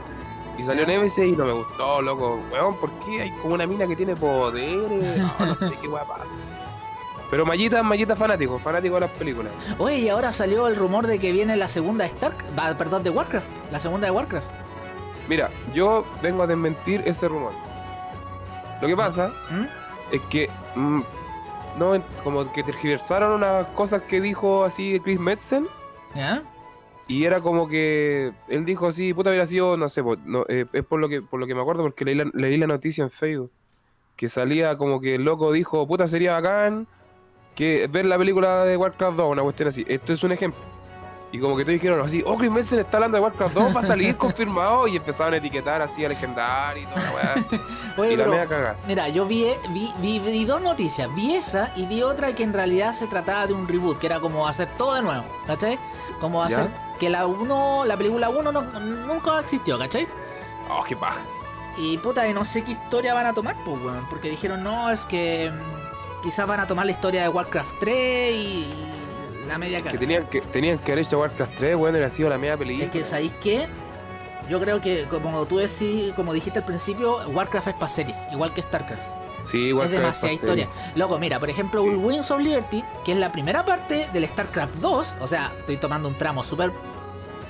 Y 0.59 0.65
salió. 0.65 0.87
Nemesis 0.87 1.23
y 1.27 1.33
no 1.33 1.45
me 1.45 1.53
gustó, 1.53 2.01
loco. 2.01 2.41
Weón, 2.51 2.77
¿por 2.77 2.91
qué 3.05 3.21
hay 3.23 3.31
como 3.43 3.53
una 3.55 3.67
mina 3.67 3.87
que 3.87 3.95
tiene 3.95 4.17
poderes? 4.17 5.19
No, 5.39 5.47
no 5.47 5.55
sé 5.55 5.73
qué 5.83 5.89
weá 5.89 6.05
pasa. 6.05 6.35
Pero 7.31 7.45
Mallita, 7.45 7.83
Mallita 7.83 8.17
fanático, 8.17 8.59
fanático 8.59 8.95
de 8.95 9.01
las 9.03 9.11
películas. 9.11 9.53
Oye, 9.79 9.99
y 9.99 10.09
ahora 10.09 10.33
salió 10.33 10.67
el 10.69 10.77
rumor 10.77 11.07
de 11.07 11.19
que 11.19 11.33
viene 11.33 11.57
la 11.57 11.69
segunda 11.69 12.07
Stark, 12.07 12.37
perdón, 12.79 13.03
de 13.03 13.11
Warcraft, 13.11 13.49
la 13.71 13.81
segunda 13.81 14.07
de 14.07 14.13
Warcraft. 14.13 14.47
Mira, 15.29 15.51
yo 15.75 16.05
vengo 16.23 16.43
a 16.43 16.47
desmentir 16.47 17.03
ese 17.05 17.29
rumor. 17.29 17.53
Lo 18.81 18.89
que 18.89 18.97
pasa 18.97 19.33
¿Mm? 19.51 20.15
es 20.15 20.21
que 20.31 20.51
mm, 20.75 21.01
no 21.79 22.03
como 22.25 22.53
que 22.53 22.63
tergiversaron 22.63 23.33
unas 23.33 23.67
cosas 23.69 24.03
que 24.03 24.21
dijo 24.21 24.65
así 24.65 25.01
Chris 25.01 25.21
Metzen 25.21 25.67
¿Ya? 26.15 26.43
y 27.09 27.25
era 27.25 27.41
como 27.41 27.69
que 27.69 28.33
él 28.49 28.65
dijo 28.65 28.87
así 28.87 29.15
puta 29.15 29.31
hubiera 29.31 29.47
sido 29.47 29.77
no 29.77 29.89
sé 29.89 30.03
no, 30.25 30.45
eh, 30.49 30.67
es 30.73 30.85
por 30.85 31.01
lo 31.01 31.09
que 31.09 31.23
por 31.23 31.39
lo 31.41 31.47
que 31.47 31.55
me 31.55 31.61
acuerdo 31.61 31.83
porque 31.83 32.05
leí 32.05 32.15
la, 32.15 32.31
leí 32.33 32.57
la 32.57 32.67
noticia 32.67 33.05
en 33.05 33.11
Facebook 33.11 33.51
que 34.17 34.29
salía 34.29 34.77
como 34.77 35.01
que 35.01 35.17
el 35.17 35.25
loco 35.25 35.53
dijo 35.53 35.87
puta 35.87 36.07
sería 36.07 36.33
bacán 36.33 36.87
que 37.55 37.87
ver 37.89 38.07
la 38.07 38.19
película 38.19 38.65
de 38.65 38.77
Warcraft 38.77 39.17
2 39.17 39.33
una 39.33 39.43
cuestión 39.43 39.69
así 39.69 39.85
esto 39.89 40.13
es 40.13 40.23
un 40.25 40.33
ejemplo 40.33 40.61
y 41.33 41.41
como 41.41 41.57
que 41.57 41.65
todos 41.65 41.75
dijeron 41.75 42.01
así 42.07 42.23
oh 42.25 42.37
Chris 42.37 42.51
Metzen 42.51 42.79
está 42.79 42.99
hablando 42.99 43.17
de 43.17 43.23
Warcraft 43.25 43.55
2 43.55 43.77
va 43.77 43.81
a 43.81 43.83
salir 43.83 44.17
confirmado 44.19 44.87
y 44.87 44.97
empezaron 44.97 45.35
a 45.35 45.37
etiquetar 45.39 45.83
así 45.83 46.05
a 46.05 46.09
Legendary 46.09 46.83
y 46.83 46.87
toda 46.87 47.03
la 47.03 47.13
weá 47.13 47.35
Oye, 47.99 48.13
y 48.13 48.17
la 48.17 48.27
media 48.27 48.47
cagada 48.47 48.77
mira, 48.87 49.09
yo 49.09 49.27
vi, 49.27 49.47
vi, 49.71 49.93
vi- 49.99 50.19
vi 50.21 50.45
dos 50.45 50.61
noticias. 50.61 51.13
Vi 51.15 51.35
esa 51.35 51.73
y 51.77 51.87
vi 51.87 52.03
otra 52.03 52.33
que 52.35 52.43
en 52.43 52.53
realidad 52.53 52.93
se 52.93 53.07
trataba 53.07 53.47
de 53.47 53.55
un 53.55 53.67
reboot, 53.67 53.99
que 53.99 54.07
era 54.07 54.21
como 54.21 54.47
hacer 54.47 54.69
todo 54.79 54.95
de 54.95 55.03
nuevo, 55.03 55.25
¿cachai? 55.47 55.79
Como 56.21 56.47
¿Ya? 56.49 56.59
hacer 56.59 56.71
que 57.01 57.09
la 57.11 57.27
uno, 57.27 57.85
la 57.87 57.97
película 57.97 58.29
1 58.29 58.53
no, 58.53 58.63
nunca 58.81 59.41
existió, 59.41 59.79
¿cachai? 59.79 60.07
oh 60.71 60.83
qué 60.85 60.95
paja 60.97 61.21
Y 61.79 61.97
puta, 61.99 62.27
y 62.29 62.33
no 62.35 62.45
sé 62.45 62.63
qué 62.65 62.73
historia 62.73 63.15
van 63.15 63.27
a 63.27 63.33
tomar, 63.35 63.57
pues, 63.65 63.77
weón. 63.83 64.07
Porque 64.11 64.29
dijeron, 64.31 64.63
no, 64.63 64.91
es 64.91 65.05
que 65.07 65.51
mm, 65.51 66.23
quizás 66.23 66.47
van 66.47 66.61
a 66.61 66.67
tomar 66.67 66.85
la 66.87 66.93
historia 66.93 67.23
de 67.23 67.29
Warcraft 67.31 67.75
3 67.81 68.33
y 68.35 68.75
la 69.47 69.59
media 69.59 69.79
Que 69.79 69.85
cara. 69.89 69.99
tenían 69.99 70.27
que, 70.27 70.41
tenían 70.41 70.79
que 70.79 70.93
haber 70.93 71.05
hecho 71.05 71.19
Warcraft 71.21 71.53
3, 71.59 71.77
bueno, 71.77 71.97
hubiera 71.97 72.11
sido 72.11 72.29
la 72.29 72.39
media 72.39 72.57
película. 72.57 72.85
Es 72.87 72.91
que, 72.91 73.05
¿sabéis 73.05 73.33
qué? 73.43 73.67
Yo 74.49 74.61
creo 74.61 74.81
que, 74.81 75.05
como 75.11 75.45
tú 75.47 75.59
decís, 75.59 76.13
como 76.15 76.33
dijiste 76.33 76.61
al 76.61 76.65
principio, 76.65 77.19
Warcraft 77.29 77.69
es 77.69 77.75
para 77.75 77.89
serie, 77.89 78.15
igual 78.33 78.53
que 78.55 78.63
StarCraft. 78.63 79.03
sí, 79.45 79.73
Warcraft 79.73 79.95
es 79.95 80.01
demasiada 80.01 80.13
pa' 80.13 80.13
serie. 80.13 80.35
historia. 80.65 80.69
Loco, 80.95 81.19
mira, 81.19 81.41
por 81.41 81.51
ejemplo, 81.51 81.83
Wings 81.83 82.31
of 82.31 82.41
Liberty, 82.41 82.85
que 83.05 83.13
es 83.13 83.19
la 83.19 83.33
primera 83.33 83.65
parte 83.65 84.09
del 84.13 84.27
StarCraft 84.29 84.75
2, 84.77 85.17
o 85.21 85.27
sea, 85.27 85.53
estoy 85.59 85.77
tomando 85.79 86.09
un 86.09 86.17
tramo 86.17 86.45
súper 86.45 86.71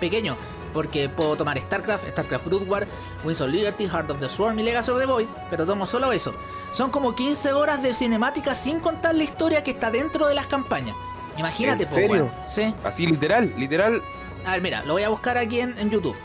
pequeño, 0.01 0.37
porque 0.73 1.09
puedo 1.11 1.37
tomar 1.37 1.59
StarCraft, 1.59 2.09
StarCraft 2.09 2.47
Brood 2.47 2.67
War, 2.69 2.87
Wings 3.25 3.41
of 3.43 3.49
Liberty, 3.51 3.87
Heart 3.87 4.11
of 4.13 4.21
the 4.21 4.29
Swarm 4.31 4.59
y 4.59 4.63
Legacy 4.63 4.91
of 4.91 4.99
the 4.99 5.07
Void, 5.07 5.27
pero 5.51 5.67
tomo 5.67 5.87
solo 5.87 6.13
eso. 6.13 6.33
Son 6.71 6.91
como 6.91 7.15
15 7.15 7.53
horas 7.53 7.83
de 7.83 7.93
cinemática 7.93 8.55
sin 8.55 8.81
contar 8.81 9.15
la 9.15 9.25
historia 9.25 9.63
que 9.63 9.71
está 9.73 9.91
dentro 9.91 10.27
de 10.27 10.35
las 10.35 10.47
campañas. 10.47 10.97
Imagínate, 11.39 11.83
¿En 11.85 11.89
serio? 11.89 12.29
Sí. 12.47 12.75
Así, 12.85 13.07
literal, 13.07 13.53
literal. 13.57 14.03
A 14.45 14.53
ver, 14.53 14.63
mira, 14.63 14.85
lo 14.85 14.95
voy 14.95 15.03
a 15.03 15.09
buscar 15.09 15.37
aquí 15.39 15.61
en, 15.61 15.77
en 15.79 15.91
YouTube. 15.91 16.17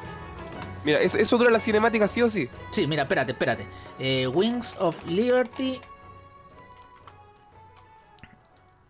Mira, 0.83 0.99
eso, 0.99 1.17
eso 1.17 1.37
dura 1.37 1.51
la 1.51 1.59
cinemática 1.59 2.07
sí 2.07 2.21
o 2.21 2.29
sí. 2.29 2.49
Sí, 2.71 2.87
mira, 2.87 3.03
espérate, 3.03 3.31
espérate. 3.33 3.65
Eh, 3.99 4.27
Wings 4.27 4.75
of 4.79 5.05
Liberty 5.07 5.79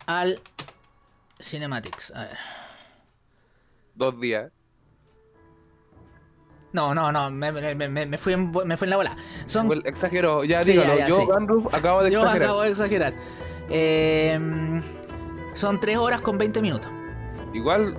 al 0.06 0.40
Cinematics. 1.40 2.12
A 2.16 2.24
ver. 2.26 2.38
Dos 3.96 4.20
días. 4.20 4.52
No, 6.74 6.94
no, 6.96 7.12
no, 7.12 7.30
me, 7.30 7.52
me- 7.52 7.76
me- 7.90 8.06
me 8.06 8.18
fui, 8.18 8.32
en, 8.34 8.50
me 8.66 8.78
fui 8.78 8.86
en 8.86 8.90
la 8.92 8.96
bola. 8.96 9.18
Son, 9.46 9.68
Well, 9.68 9.82
exagero, 9.86 10.46
ya 10.46 10.64
Sí, 10.64 10.72
dígalo. 10.72 10.94
ya, 10.96 11.00
ya, 11.00 11.08
yo, 11.10 11.16
sí. 11.18 11.24
Acabo 11.74 12.02
de 12.04 12.12
yo 12.12 12.20
exagerar. 12.20 12.44
acabo 12.48 12.62
de 12.62 12.70
exagerar. 12.70 13.14
Eh, 13.70 14.82
son 15.54 15.80
3 15.80 15.98
horas 15.98 16.22
con 16.22 16.38
20 16.38 16.62
minutos. 16.62 16.90
Igual, 17.54 17.96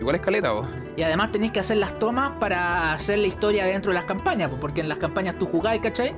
igual 0.00 0.16
es 0.16 0.22
caleta, 0.22 0.50
vos. 0.52 0.66
Y 0.96 1.02
además 1.02 1.32
tenéis 1.32 1.52
que 1.52 1.60
hacer 1.60 1.78
las 1.78 1.98
tomas 1.98 2.32
para 2.38 2.92
hacer 2.92 3.18
la 3.18 3.26
historia 3.26 3.64
dentro 3.64 3.90
de 3.90 3.94
las 3.94 4.04
campañas, 4.04 4.48
pues, 4.48 4.60
porque 4.60 4.80
en 4.80 4.88
las 4.88 4.98
campañas 4.98 5.36
tú 5.38 5.46
jugás, 5.46 5.78
¿cachai? 5.80 6.14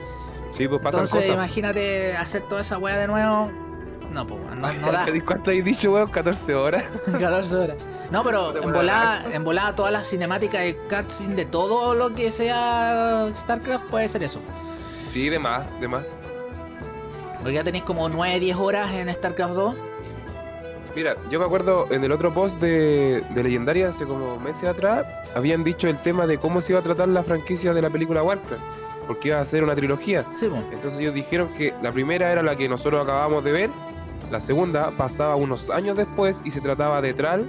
Sí, 0.52 0.68
pues 0.68 0.80
pasan 0.80 1.00
Entonces 1.04 1.26
cosas. 1.26 1.34
imagínate 1.34 2.16
hacer 2.16 2.42
toda 2.42 2.60
esa 2.60 2.78
weá 2.78 2.96
de 2.98 3.06
nuevo. 3.06 3.50
No, 4.12 4.26
pues 4.26 4.40
no, 4.56 4.72
no 4.72 4.92
da. 4.92 5.06
¿Cuánto 5.24 5.50
has 5.50 5.64
dicho, 5.64 5.92
weón? 5.92 6.08
14 6.10 6.54
horas. 6.54 6.84
14 7.06 7.56
horas. 7.56 7.76
No, 8.10 8.22
pero 8.22 8.52
Te 8.52 8.60
en 8.60 8.72
volada, 8.72 9.24
en 9.32 9.44
volada 9.44 9.74
todas 9.74 9.92
las 9.92 10.08
cinemáticas 10.08 10.60
de 10.62 10.76
cutscene 10.76 11.34
de 11.34 11.44
todo 11.44 11.92
lo 11.94 12.14
que 12.14 12.30
sea 12.30 13.28
StarCraft 13.34 13.86
puede 13.86 14.08
ser 14.08 14.22
eso. 14.22 14.40
Sí, 15.10 15.28
de 15.28 15.38
más, 15.38 15.64
de 15.80 15.88
más. 15.88 16.04
Porque 17.38 17.54
ya 17.54 17.64
tenéis 17.64 17.84
como 17.84 18.08
9, 18.08 18.38
10 18.40 18.56
horas 18.56 18.92
en 18.94 19.12
StarCraft 19.12 19.54
2. 19.54 19.74
Mira, 20.96 21.14
yo 21.30 21.38
me 21.38 21.44
acuerdo 21.44 21.86
en 21.90 22.02
el 22.04 22.10
otro 22.10 22.32
post 22.32 22.58
de, 22.58 23.22
de 23.28 23.42
Legendaria, 23.42 23.90
hace 23.90 24.06
como 24.06 24.40
meses 24.40 24.64
atrás, 24.64 25.06
habían 25.34 25.62
dicho 25.62 25.88
el 25.88 25.98
tema 25.98 26.26
de 26.26 26.38
cómo 26.38 26.62
se 26.62 26.72
iba 26.72 26.80
a 26.80 26.82
tratar 26.82 27.08
la 27.08 27.22
franquicia 27.22 27.74
de 27.74 27.82
la 27.82 27.90
película 27.90 28.22
Warcraft. 28.22 28.62
Porque 29.06 29.28
iba 29.28 29.38
a 29.38 29.44
ser 29.44 29.62
una 29.62 29.76
trilogía. 29.76 30.24
Sí, 30.34 30.48
pues. 30.48 30.62
Entonces 30.72 30.98
ellos 30.98 31.14
dijeron 31.14 31.48
que 31.54 31.74
la 31.82 31.92
primera 31.92 32.32
era 32.32 32.42
la 32.42 32.56
que 32.56 32.66
nosotros 32.68 33.02
acabamos 33.04 33.44
de 33.44 33.52
ver, 33.52 33.70
la 34.30 34.40
segunda 34.40 34.90
pasaba 34.96 35.36
unos 35.36 35.68
años 35.68 35.96
después 35.98 36.40
y 36.44 36.50
se 36.50 36.62
trataba 36.62 37.00
de 37.02 37.12
Tral. 37.12 37.46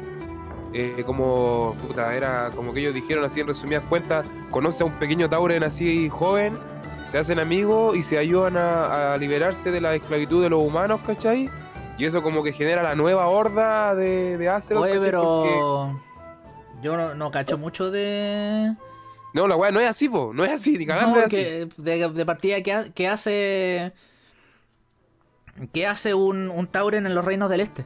eh, 0.74 1.04
como, 1.06 1.74
puta, 1.82 2.14
era 2.14 2.52
como 2.54 2.74
que 2.74 2.82
ellos 2.82 2.94
dijeron 2.94 3.24
así 3.24 3.40
en 3.40 3.48
resumidas 3.48 3.82
cuentas, 3.88 4.26
conoce 4.52 4.84
a 4.84 4.86
un 4.86 4.92
pequeño 4.92 5.30
Tauren 5.30 5.64
así 5.64 6.10
joven, 6.10 6.60
se 7.08 7.18
hacen 7.18 7.40
amigos 7.40 7.96
y 7.96 8.04
se 8.04 8.18
ayudan 8.18 8.58
a, 8.58 9.14
a 9.14 9.18
liberarse 9.18 9.72
de 9.72 9.80
la 9.80 9.96
esclavitud 9.96 10.44
de 10.44 10.50
los 10.50 10.62
humanos, 10.62 11.00
¿cachai? 11.08 11.50
Y 11.98 12.06
eso 12.06 12.22
como 12.22 12.44
que 12.44 12.54
genera 12.54 12.84
la 12.84 12.96
nueva 12.96 13.28
horda 13.28 13.96
de, 13.96 14.38
de 14.38 14.50
Azeroth, 14.50 14.84
Oye, 14.84 14.94
¿cachai? 14.96 15.12
Porque- 15.12 15.50
pero. 15.50 16.02
Yo 16.82 16.96
no, 16.96 17.16
no 17.16 17.32
cacho 17.32 17.58
mucho 17.58 17.90
de. 17.90 18.74
No, 19.34 19.48
la 19.48 19.56
weá 19.56 19.72
no 19.72 19.80
es 19.80 19.90
así, 19.90 20.08
po, 20.08 20.32
no 20.34 20.46
es 20.46 20.52
así, 20.52 20.78
ni 20.78 20.86
cagando 20.86 21.16
No, 21.16 21.20
es 21.22 21.26
así. 21.28 21.38
de, 21.78 22.10
de 22.10 22.26
partida 22.26 22.62
que, 22.62 22.74
ha- 22.74 22.90
que 22.90 23.08
hace. 23.08 23.94
que 25.74 25.88
hace 25.88 26.14
un, 26.14 26.50
un 26.52 26.68
Tauren 26.68 27.06
en 27.08 27.16
los 27.16 27.26
reinos 27.26 27.50
del 27.50 27.62
este? 27.62 27.84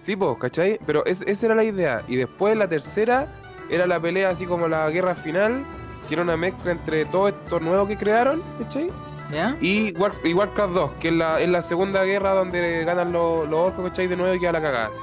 Sí, 0.00 0.16
pues, 0.16 0.36
¿cachai? 0.38 0.78
Pero 0.86 1.04
es- 1.04 1.22
esa 1.26 1.46
era 1.46 1.54
la 1.54 1.64
idea. 1.64 2.00
Y 2.08 2.16
después 2.16 2.56
la 2.56 2.68
tercera 2.68 3.28
era 3.70 3.86
la 3.86 4.00
pelea 4.00 4.30
así 4.30 4.46
como 4.46 4.66
la 4.66 4.88
guerra 4.90 5.14
final, 5.14 5.64
que 6.08 6.14
era 6.14 6.22
una 6.22 6.36
mezcla 6.38 6.72
entre 6.72 7.04
todo 7.04 7.28
esto 7.28 7.60
nuevo 7.60 7.86
que 7.86 7.96
crearon, 7.98 8.42
¿cachai? 8.58 8.88
¿Ya? 9.32 9.56
Y, 9.60 9.92
War- 9.94 10.12
y 10.24 10.34
Warcraft 10.34 10.72
2, 10.74 10.90
que 10.92 11.08
es 11.08 11.14
la, 11.14 11.40
es 11.40 11.48
la 11.48 11.62
segunda 11.62 12.04
guerra 12.04 12.34
donde 12.34 12.84
ganan 12.84 13.12
los, 13.12 13.48
los 13.48 13.68
orcos, 13.68 13.88
¿cachai? 13.88 14.06
De 14.06 14.16
nuevo 14.16 14.34
y 14.34 14.38
queda 14.40 14.52
la 14.52 14.60
cagada. 14.62 14.86
así. 14.86 15.00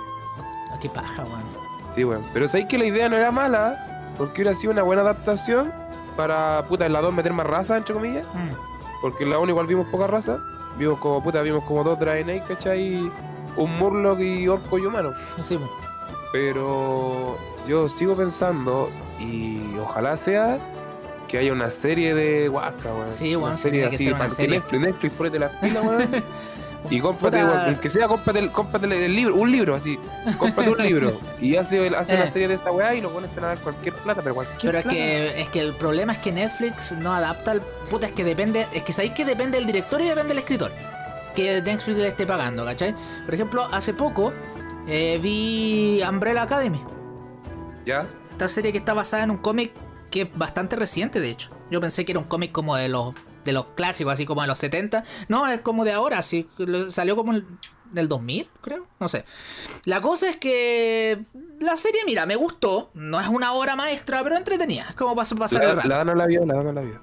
Ah, 0.71 0.77
qué 0.79 0.87
paja, 0.89 1.23
weón. 1.23 1.43
Sí, 1.95 2.03
weón. 2.03 2.23
Pero 2.31 2.47
sabéis 2.47 2.67
que 2.69 2.77
la 2.77 2.85
idea 2.85 3.09
no 3.09 3.17
era 3.17 3.31
mala, 3.31 4.11
porque 4.17 4.41
hubiera 4.41 4.53
sido 4.53 4.71
una 4.71 4.83
buena 4.83 5.01
adaptación 5.01 5.73
para, 6.15 6.63
puta, 6.67 6.85
en 6.85 6.93
la 6.93 7.01
2 7.01 7.13
meter 7.13 7.33
más 7.33 7.47
raza, 7.47 7.75
entre 7.77 7.95
comillas. 7.95 8.25
Mm. 8.33 8.49
Porque 9.01 9.23
en 9.23 9.31
la 9.31 9.39
1 9.39 9.49
igual 9.49 9.65
vimos 9.65 9.87
poca 9.87 10.05
raza. 10.07 10.37
Vimos 10.77 10.99
como, 10.99 11.23
puta, 11.23 11.41
vimos 11.41 11.63
como 11.63 11.83
dos 11.83 11.99
Draenei, 11.99 12.41
¿cachai? 12.41 13.11
Un 13.57 13.77
Murloc 13.77 14.19
y 14.19 14.47
orco 14.47 14.77
y 14.77 14.85
humano. 14.85 15.11
Sí. 15.41 15.59
Pero 16.31 17.37
yo 17.67 17.89
sigo 17.89 18.15
pensando, 18.15 18.89
y 19.19 19.75
ojalá 19.79 20.15
sea, 20.15 20.57
que 21.29 21.37
haya 21.37 21.53
una 21.53 21.69
serie 21.69 22.13
de 22.13 22.49
Warcraft, 22.49 22.85
weón. 22.97 23.11
Sí, 23.13 23.35
weón, 23.35 23.49
Una 23.49 23.55
serie 23.55 23.89
que 23.89 23.95
así, 23.95 24.07
una 24.11 24.25
que 24.25 24.31
serie. 24.31 24.57
Netflix, 24.59 24.81
Netflix, 24.81 25.13
ponete 25.13 25.39
las 25.39 25.51
pilas, 25.55 25.83
weón. 25.83 26.09
Y 26.89 27.01
cómprate, 27.01 27.43
weón, 27.43 27.75
que 27.75 27.89
sea, 27.89 28.07
cómprate, 28.07 28.39
el, 28.39 28.51
cómprate 28.51 28.85
el- 29.05 29.13
libro, 29.13 29.35
un 29.35 29.51
libro 29.51 29.75
así. 29.75 29.99
Cómprate 30.37 30.69
un 30.69 30.77
libro. 30.77 31.19
Y 31.41 31.57
hace, 31.57 31.87
hace 31.95 32.15
una 32.15 32.23
Eh. 32.23 32.31
serie 32.31 32.47
de 32.47 32.53
esta 32.53 32.71
weá 32.71 32.95
y 32.95 33.01
lo 33.01 33.11
pones 33.11 33.29
a 33.37 33.41
dar 33.41 33.57
cualquier 33.59 33.93
plata, 33.95 34.21
pero 34.21 34.33
cualquier 34.33 34.59
Pero 34.71 34.77
es 34.79 34.83
plata. 34.85 34.95
que, 34.97 35.41
es 35.41 35.49
que 35.49 35.59
el 35.59 35.73
problema 35.73 36.13
es 36.13 36.19
que 36.19 36.31
Netflix 36.31 36.93
no 36.93 37.11
adapta 37.13 37.51
al. 37.51 37.61
Puta, 37.89 38.07
es 38.07 38.13
que 38.13 38.23
depende. 38.23 38.65
Es 38.73 38.83
que 38.83 38.93
sabéis 38.93 39.11
que 39.11 39.25
depende 39.25 39.57
del 39.57 39.67
director 39.67 39.99
y 39.99 40.05
depende 40.05 40.29
del 40.29 40.37
escritor. 40.39 40.71
Que 41.35 41.61
Netflix 41.61 41.97
le 41.97 42.07
esté 42.07 42.25
pagando, 42.25 42.63
¿cachai? 42.63 42.95
Por 43.25 43.33
ejemplo, 43.33 43.67
hace 43.73 43.93
poco 43.93 44.31
eh, 44.87 45.19
vi 45.21 46.01
Umbrella 46.09 46.43
Academy. 46.43 46.81
¿Ya? 47.85 47.99
Esta 48.31 48.47
serie 48.47 48.71
que 48.71 48.77
está 48.77 48.93
basada 48.93 49.23
en 49.25 49.31
un 49.31 49.37
cómic 49.37 49.73
que 50.09 50.23
es 50.23 50.37
bastante 50.37 50.75
reciente, 50.75 51.19
de 51.19 51.29
hecho. 51.29 51.49
Yo 51.71 51.79
pensé 51.81 52.05
que 52.05 52.11
era 52.13 52.19
un 52.19 52.25
cómic 52.25 52.51
como 52.51 52.75
de 52.75 52.89
los 52.89 53.13
de 53.45 53.53
los 53.53 53.67
clásicos, 53.67 54.13
así 54.13 54.25
como 54.25 54.41
de 54.41 54.47
los 54.47 54.59
70. 54.59 55.03
No, 55.29 55.47
es 55.47 55.61
como 55.61 55.85
de 55.85 55.93
ahora, 55.93 56.17
así. 56.19 56.47
Salió 56.89 57.15
como 57.15 57.31
el- 57.33 57.45
del 57.91 58.07
2000, 58.07 58.47
creo. 58.61 58.85
No 58.99 59.09
sé. 59.09 59.25
La 59.85 59.99
cosa 60.01 60.29
es 60.29 60.35
que 60.37 61.23
la 61.59 61.75
serie, 61.75 62.01
mira, 62.05 62.25
me 62.27 62.35
gustó. 62.35 62.91
No 62.93 63.19
es 63.19 63.27
una 63.27 63.53
obra 63.53 63.75
maestra, 63.75 64.21
pero 64.23 64.37
entretenida. 64.37 64.85
Es 64.89 64.95
como 64.95 65.15
pas- 65.15 65.35
pasar 65.37 65.63
el 65.63 65.69
La, 65.69 65.75
rato. 65.75 65.87
la 65.87 66.03
no 66.05 66.13
la 66.15 66.25
vio, 66.27 66.45
la 66.45 66.61
no 66.61 66.71
la 66.71 66.81
vio. 66.81 66.99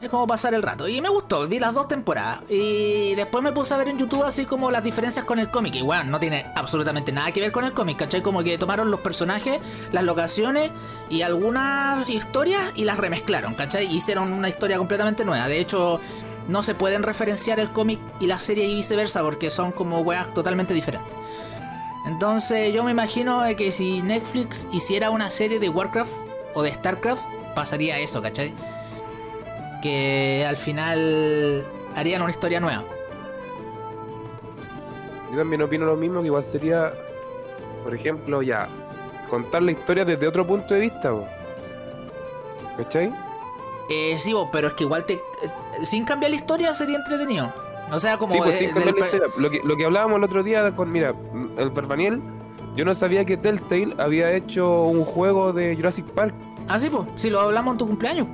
Es 0.00 0.10
como 0.10 0.26
pasar 0.26 0.52
el 0.52 0.62
rato. 0.62 0.86
Y 0.86 1.00
me 1.00 1.08
gustó, 1.08 1.48
vi 1.48 1.58
las 1.58 1.72
dos 1.72 1.88
temporadas. 1.88 2.40
Y 2.50 3.14
después 3.14 3.42
me 3.42 3.52
puse 3.52 3.72
a 3.72 3.78
ver 3.78 3.88
en 3.88 3.98
YouTube 3.98 4.24
así 4.24 4.44
como 4.44 4.70
las 4.70 4.84
diferencias 4.84 5.24
con 5.24 5.38
el 5.38 5.50
cómic. 5.50 5.74
Y 5.76 5.82
bueno, 5.82 6.04
no 6.04 6.18
tiene 6.18 6.46
absolutamente 6.54 7.12
nada 7.12 7.32
que 7.32 7.40
ver 7.40 7.50
con 7.50 7.64
el 7.64 7.72
cómic, 7.72 7.98
¿cachai? 7.98 8.20
Como 8.20 8.42
que 8.42 8.58
tomaron 8.58 8.90
los 8.90 9.00
personajes, 9.00 9.58
las 9.92 10.04
locaciones 10.04 10.70
y 11.08 11.22
algunas 11.22 12.08
historias 12.10 12.72
y 12.74 12.84
las 12.84 12.98
remezclaron, 12.98 13.54
¿cachai? 13.54 13.86
Hicieron 13.86 14.32
una 14.32 14.50
historia 14.50 14.76
completamente 14.76 15.24
nueva. 15.24 15.48
De 15.48 15.60
hecho, 15.60 15.98
no 16.48 16.62
se 16.62 16.74
pueden 16.74 17.02
referenciar 17.02 17.58
el 17.58 17.70
cómic 17.70 17.98
y 18.20 18.26
la 18.26 18.38
serie 18.38 18.66
y 18.66 18.74
viceversa 18.74 19.22
porque 19.22 19.50
son 19.50 19.72
como 19.72 20.00
weas 20.00 20.32
totalmente 20.34 20.74
diferentes. 20.74 21.14
Entonces 22.06 22.72
yo 22.72 22.84
me 22.84 22.92
imagino 22.92 23.42
que 23.56 23.72
si 23.72 24.02
Netflix 24.02 24.68
hiciera 24.72 25.10
una 25.10 25.30
serie 25.30 25.58
de 25.58 25.68
Warcraft 25.68 26.12
o 26.54 26.62
de 26.62 26.72
StarCraft, 26.72 27.22
pasaría 27.54 27.98
eso, 27.98 28.22
¿cachai? 28.22 28.54
Que 29.86 30.44
al 30.44 30.56
final 30.56 31.64
harían 31.94 32.20
una 32.22 32.30
historia 32.32 32.58
nueva. 32.58 32.82
Yo 35.30 35.38
también 35.38 35.62
opino 35.62 35.86
lo 35.86 35.96
mismo, 35.96 36.20
que 36.20 36.26
igual 36.26 36.42
sería, 36.42 36.92
por 37.84 37.94
ejemplo, 37.94 38.42
ya, 38.42 38.68
contar 39.30 39.62
la 39.62 39.70
historia 39.72 40.04
desde 40.04 40.26
otro 40.26 40.44
punto 40.46 40.74
de 40.74 40.80
vista, 40.80 41.10
po. 41.10 41.24
¿cachai? 42.76 43.12
Eh, 43.90 44.16
sí, 44.18 44.32
vos, 44.32 44.48
pero 44.50 44.68
es 44.68 44.74
que 44.74 44.84
igual 44.84 45.04
te. 45.04 45.14
eh, 45.14 45.20
sin 45.82 46.04
cambiar 46.04 46.30
la 46.30 46.36
historia 46.36 46.72
sería 46.74 46.96
entretenido. 46.96 47.52
O 47.92 48.00
sea, 48.00 48.18
como. 48.18 48.32
Sí, 48.32 48.38
pues 48.38 48.56
eh, 48.56 48.58
sin 48.58 48.68
cambiar 48.70 48.94
del 48.94 49.00
la 49.04 49.10
pe- 49.10 49.16
historia. 49.16 49.34
Lo 49.38 49.50
que, 49.50 49.60
lo 49.64 49.76
que 49.76 49.84
hablábamos 49.84 50.16
el 50.18 50.24
otro 50.24 50.42
día 50.42 50.74
con, 50.74 50.90
mira, 50.90 51.14
el 51.58 51.70
Barbaniel, 51.70 52.20
yo 52.74 52.84
no 52.84 52.92
sabía 52.94 53.24
que 53.24 53.36
Telltale 53.36 53.94
había 53.98 54.32
hecho 54.32 54.82
un 54.84 55.04
juego 55.04 55.52
de 55.52 55.76
Jurassic 55.76 56.06
Park. 56.06 56.34
Ah, 56.68 56.78
sí, 56.80 56.88
pues. 56.90 57.04
Si 57.16 57.30
lo 57.30 57.40
hablamos 57.40 57.74
en 57.74 57.78
tu 57.78 57.86
cumpleaños. 57.86 58.26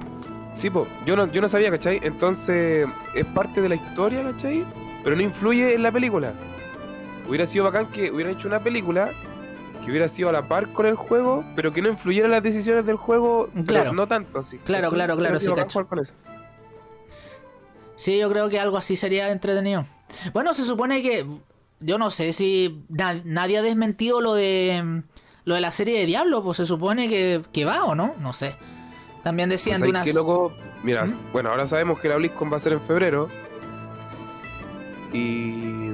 Sí, 0.54 0.71
po, 0.71 0.87
yo 1.06 1.16
no, 1.16 1.30
yo 1.32 1.40
no 1.40 1.49
sabía, 1.49 1.71
¿cachai? 1.71 2.00
Entonces, 2.02 2.87
es 3.14 3.26
parte 3.26 3.61
de 3.61 3.68
la 3.71 3.75
historia, 3.75 4.23
¿cachai? 4.23 4.64
Pero 5.02 5.16
no 5.16 5.23
influye 5.23 5.75
en 5.75 5.82
la 5.82 5.90
película. 5.90 6.32
Hubiera 7.28 7.47
sido 7.47 7.64
bacán 7.64 7.87
que 7.87 8.11
hubieran 8.11 8.35
hecho 8.37 8.49
una 8.49 8.61
película 8.61 9.11
que 9.85 9.90
hubiera 9.90 10.06
sido 10.09 10.28
a 10.28 10.32
la 10.32 10.42
par 10.42 10.68
con 10.68 10.87
el 10.87 10.94
juego, 10.94 11.42
pero 11.56 11.73
que 11.73 11.82
no 11.82 11.88
influyera 11.88 12.26
en 12.26 12.32
las 12.32 12.42
decisiones 12.42 12.85
del 12.87 12.97
juego, 12.97 13.49
Claro. 13.66 13.92
no 13.92 14.06
tanto 14.06 14.38
así. 14.38 14.59
Claro, 14.59 14.85
¿cachai? 14.90 14.94
claro, 14.97 15.16
claro, 15.16 15.40
sí, 15.40 15.49
cacho. 15.54 15.87
con 15.88 15.99
eso. 15.99 16.14
Sí, 17.97 18.18
yo 18.18 18.28
creo 18.28 18.49
que 18.49 18.59
algo 18.61 18.76
así 18.76 18.97
sería 18.97 19.30
entretenido. 19.30 19.87
Bueno, 20.32 20.54
se 20.54 20.64
supone 20.64 21.02
que. 21.02 21.26
Yo 21.80 21.99
no 21.99 22.11
sé 22.12 22.32
si 22.32 22.85
na- 22.88 23.21
nadie 23.25 23.59
ha 23.59 23.62
desmentido 23.62 24.21
lo 24.21 24.35
de. 24.35 25.02
Lo 25.44 25.56
de 25.56 25.61
la 25.61 25.73
serie 25.73 25.99
de 25.99 26.06
Diablo, 26.06 26.44
pues 26.44 26.59
se 26.59 26.64
supone 26.64 27.09
que, 27.09 27.42
que 27.52 27.64
va 27.64 27.85
o 27.85 27.97
no, 27.97 28.14
no 28.21 28.32
sé. 28.32 28.54
También 29.23 29.49
decían 29.49 29.79
Pues 29.79 29.81
de 29.81 29.87
ahí 29.87 29.91
unas. 29.91 30.05
qué 30.05 30.12
loco, 30.12 30.52
mira, 30.83 31.05
¿Mm? 31.07 31.33
bueno, 31.33 31.50
ahora 31.50 31.67
sabemos 31.69 32.00
que 32.00 32.09
la 32.09 32.17
BlizzCon 32.17 32.52
va 32.52 32.57
a 32.57 32.61
ser 32.61 32.73
en 32.73 32.81
febrero. 32.81 33.29
Y. 35.12 35.91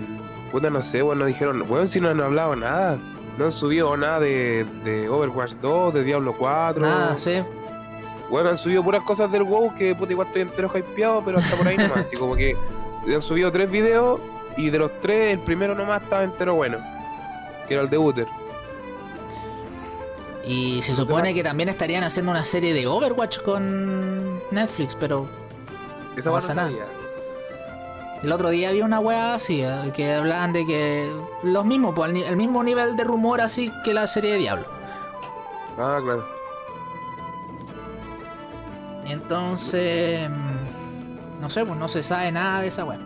Puta, 0.50 0.70
no 0.70 0.80
sé, 0.80 1.02
bueno, 1.02 1.26
dijeron, 1.26 1.64
bueno, 1.68 1.86
si 1.86 2.00
no 2.00 2.08
han 2.08 2.20
hablado 2.20 2.56
nada. 2.56 2.98
No 3.36 3.44
han 3.44 3.52
subido 3.52 3.96
nada 3.96 4.18
de, 4.18 4.64
de 4.84 5.08
Overwatch 5.08 5.52
2, 5.60 5.94
de 5.94 6.02
Diablo 6.04 6.34
4. 6.36 6.82
Nada, 6.82 7.16
sí. 7.18 7.42
Bueno, 8.30 8.48
han 8.50 8.56
subido 8.56 8.82
puras 8.82 9.02
cosas 9.04 9.30
del 9.30 9.44
WoW 9.44 9.74
que 9.76 9.94
puta 9.94 10.12
igual 10.12 10.26
estoy 10.26 10.42
entero 10.42 10.70
hypeado, 10.74 11.22
pero 11.24 11.38
hasta 11.38 11.56
por 11.56 11.68
ahí 11.68 11.76
nomás. 11.76 11.98
Así 12.06 12.16
como 12.16 12.34
que 12.34 12.56
han 13.06 13.22
subido 13.22 13.50
tres 13.52 13.70
videos 13.70 14.20
y 14.56 14.70
de 14.70 14.78
los 14.80 14.90
tres, 15.00 15.34
el 15.34 15.38
primero 15.38 15.74
nomás 15.74 16.02
estaba 16.02 16.24
entero 16.24 16.54
bueno. 16.54 16.78
Que 17.68 17.74
era 17.74 17.82
el 17.84 17.90
de 17.90 17.98
Uther. 17.98 18.26
Y 20.46 20.80
se 20.82 20.94
supone 20.96 21.34
que 21.34 21.42
también 21.42 21.68
estarían 21.68 22.04
haciendo 22.04 22.30
una 22.32 22.44
serie 22.44 22.72
de 22.72 22.86
Overwatch 22.86 23.40
con 23.42 24.38
Netflix, 24.50 24.94
pero 24.94 25.26
Esa 26.16 26.30
No 26.30 26.32
weá 26.32 26.40
pasa 26.40 26.54
nada. 26.54 26.70
el 28.22 28.32
otro 28.32 28.48
día 28.48 28.70
había 28.70 28.84
una 28.84 28.98
wea 29.00 29.34
así, 29.34 29.62
eh, 29.62 29.92
que 29.94 30.14
hablaban 30.14 30.52
de 30.52 30.64
que 30.66 31.10
los 31.42 31.64
mismos, 31.66 31.94
pues, 31.94 32.12
el 32.14 32.36
mismo 32.36 32.62
nivel 32.64 32.96
de 32.96 33.04
rumor 33.04 33.40
así 33.42 33.70
que 33.84 33.92
la 33.92 34.06
serie 34.08 34.32
de 34.32 34.38
Diablo. 34.38 34.64
Ah, 35.78 35.98
claro. 36.02 36.24
Y 39.06 39.12
entonces, 39.12 40.28
mm, 40.28 41.40
no 41.40 41.50
sé, 41.50 41.64
pues 41.64 41.78
no 41.78 41.88
se 41.88 42.02
sabe 42.02 42.32
nada 42.32 42.60
de 42.62 42.68
esa 42.68 42.84
wea. 42.84 42.98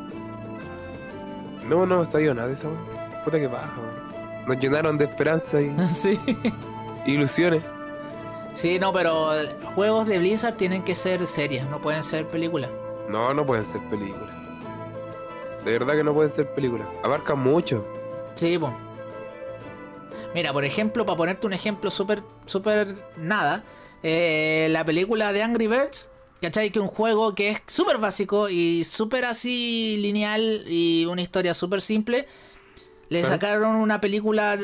No, 1.68 1.86
no 1.86 2.04
sabía 2.04 2.34
nada 2.34 2.48
de 2.48 2.54
esa 2.54 2.68
weá. 2.68 3.22
Puta 3.24 3.38
que 3.38 3.46
baja. 3.46 3.70
Nos 4.46 4.58
llenaron 4.58 4.96
de 4.98 5.04
esperanza 5.04 5.60
y 5.60 5.74
sí. 5.86 6.18
Ilusiones. 7.06 7.64
Sí, 8.54 8.78
no, 8.78 8.92
pero 8.92 9.30
juegos 9.74 10.06
de 10.06 10.18
Blizzard 10.18 10.56
tienen 10.56 10.82
que 10.82 10.94
ser 10.94 11.26
series, 11.26 11.66
no 11.66 11.80
pueden 11.80 12.02
ser 12.02 12.26
películas. 12.26 12.70
No, 13.08 13.32
no 13.32 13.46
pueden 13.46 13.64
ser 13.64 13.80
películas. 13.88 14.32
De 15.64 15.72
verdad 15.72 15.94
que 15.94 16.04
no 16.04 16.12
pueden 16.12 16.30
ser 16.30 16.52
películas. 16.54 16.86
Abarcan 17.02 17.38
mucho. 17.38 17.86
Sí, 18.34 18.58
pues. 18.58 18.72
Mira, 20.34 20.52
por 20.52 20.64
ejemplo, 20.64 21.04
para 21.06 21.16
ponerte 21.16 21.46
un 21.46 21.52
ejemplo 21.52 21.90
súper, 21.90 22.22
súper 22.46 22.94
nada, 23.16 23.62
eh, 24.02 24.68
la 24.70 24.84
película 24.84 25.32
de 25.32 25.42
Angry 25.42 25.66
Birds, 25.66 26.10
¿cachai? 26.40 26.70
Que 26.70 26.80
un 26.80 26.88
juego 26.88 27.34
que 27.34 27.50
es 27.50 27.58
súper 27.66 27.98
básico 27.98 28.48
y 28.48 28.84
súper 28.84 29.24
así 29.24 29.98
lineal 30.00 30.64
y 30.66 31.04
una 31.06 31.22
historia 31.22 31.54
súper 31.54 31.82
simple, 31.82 32.26
le 33.08 33.24
sacaron 33.24 33.76
una 33.76 34.00
película 34.00 34.58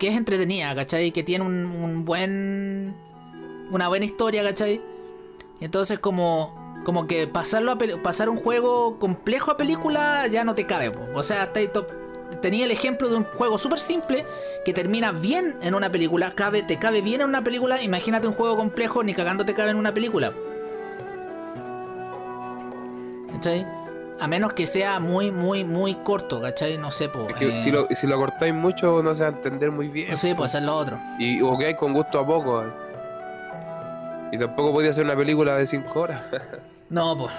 que 0.00 0.08
es 0.08 0.16
entretenida, 0.16 0.74
¿cachai? 0.74 1.12
Que 1.12 1.22
tiene 1.22 1.44
un, 1.44 1.66
un 1.66 2.04
buen... 2.04 2.96
una 3.70 3.86
buena 3.86 4.04
historia, 4.04 4.42
¿cachai? 4.42 4.80
Y 5.60 5.64
entonces 5.64 6.00
como... 6.00 6.58
Como 6.84 7.06
que 7.06 7.26
pasarlo 7.28 7.72
a 7.72 7.78
pasar 8.02 8.30
un 8.30 8.38
juego 8.38 8.98
complejo 8.98 9.50
a 9.50 9.58
película 9.58 10.26
ya 10.28 10.44
no 10.44 10.54
te 10.54 10.64
cabe. 10.64 10.90
po. 10.90 11.00
O 11.14 11.22
sea, 11.22 11.52
tenía 12.40 12.64
el 12.64 12.70
ejemplo 12.70 13.10
de 13.10 13.16
un 13.16 13.24
juego 13.24 13.58
súper 13.58 13.78
simple 13.78 14.24
que 14.64 14.72
termina 14.72 15.12
bien 15.12 15.58
en 15.60 15.74
una 15.74 15.90
película, 15.90 16.34
cabe, 16.34 16.62
te 16.62 16.78
cabe 16.78 17.02
bien 17.02 17.20
en 17.20 17.28
una 17.28 17.44
película. 17.44 17.82
Imagínate 17.82 18.26
un 18.26 18.32
juego 18.32 18.56
complejo, 18.56 19.04
ni 19.04 19.12
cagando 19.12 19.44
te 19.44 19.52
cabe 19.52 19.72
en 19.72 19.76
una 19.76 19.92
película. 19.92 20.32
¿Cachai? 23.32 23.79
A 24.20 24.28
menos 24.28 24.52
que 24.52 24.66
sea 24.66 25.00
muy, 25.00 25.30
muy, 25.30 25.64
muy 25.64 25.94
corto, 25.94 26.40
¿cachai? 26.42 26.76
No 26.78 26.90
sé, 26.90 27.08
po, 27.08 27.26
Es 27.30 27.36
que 27.36 27.56
eh, 27.56 27.58
si, 27.58 27.70
lo, 27.70 27.86
si 27.90 28.06
lo 28.06 28.18
cortáis 28.18 28.52
mucho 28.54 29.02
no 29.02 29.14
se 29.14 29.22
va 29.22 29.28
a 29.30 29.32
entender 29.32 29.70
muy 29.70 29.88
bien. 29.88 30.10
No 30.10 30.16
sé, 30.16 30.34
pues 30.34 30.54
hacer 30.54 30.64
lo 30.66 30.76
otro. 30.76 30.98
Y 31.18 31.40
o 31.40 31.56
que 31.56 31.66
hay 31.66 31.74
con 31.74 31.92
gusto 31.94 32.18
a 32.20 32.26
poco. 32.26 32.62
eh. 32.62 32.66
Y 34.32 34.38
tampoco 34.38 34.72
podía 34.72 34.92
ser 34.92 35.04
una 35.04 35.16
película 35.16 35.56
de 35.56 35.66
5 35.66 36.00
horas. 36.00 36.22
No, 36.90 37.16
pues. 37.16 37.30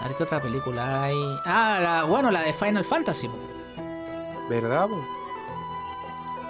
A 0.00 0.08
ver 0.08 0.16
qué 0.16 0.24
otra 0.24 0.42
película 0.42 1.04
hay. 1.04 1.14
Ah, 1.44 1.78
la, 1.80 2.02
bueno, 2.02 2.32
la 2.32 2.40
de 2.42 2.52
Final 2.52 2.84
Fantasy. 2.84 3.28
po. 3.28 3.36
¿Verdad, 4.48 4.88
po? 4.88 5.00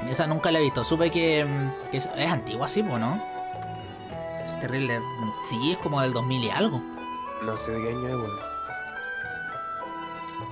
Esa 0.08 0.26
nunca 0.26 0.50
la 0.50 0.60
he 0.60 0.62
visto. 0.62 0.82
Supe 0.82 1.10
que, 1.10 1.46
que 1.90 1.96
es, 1.98 2.08
es 2.16 2.30
antigua, 2.32 2.68
sí, 2.68 2.82
po, 2.82 2.98
¿no? 2.98 3.22
Es 4.46 4.58
terrible. 4.60 4.98
Sí, 5.44 5.72
es 5.72 5.76
como 5.76 6.00
del 6.00 6.14
2000 6.14 6.42
y 6.44 6.48
algo. 6.50 6.80
No 7.44 7.56
sé 7.56 7.72
de 7.72 7.82
qué 7.82 7.88
año 7.90 8.08
es, 8.08 8.14
weón. 8.14 8.38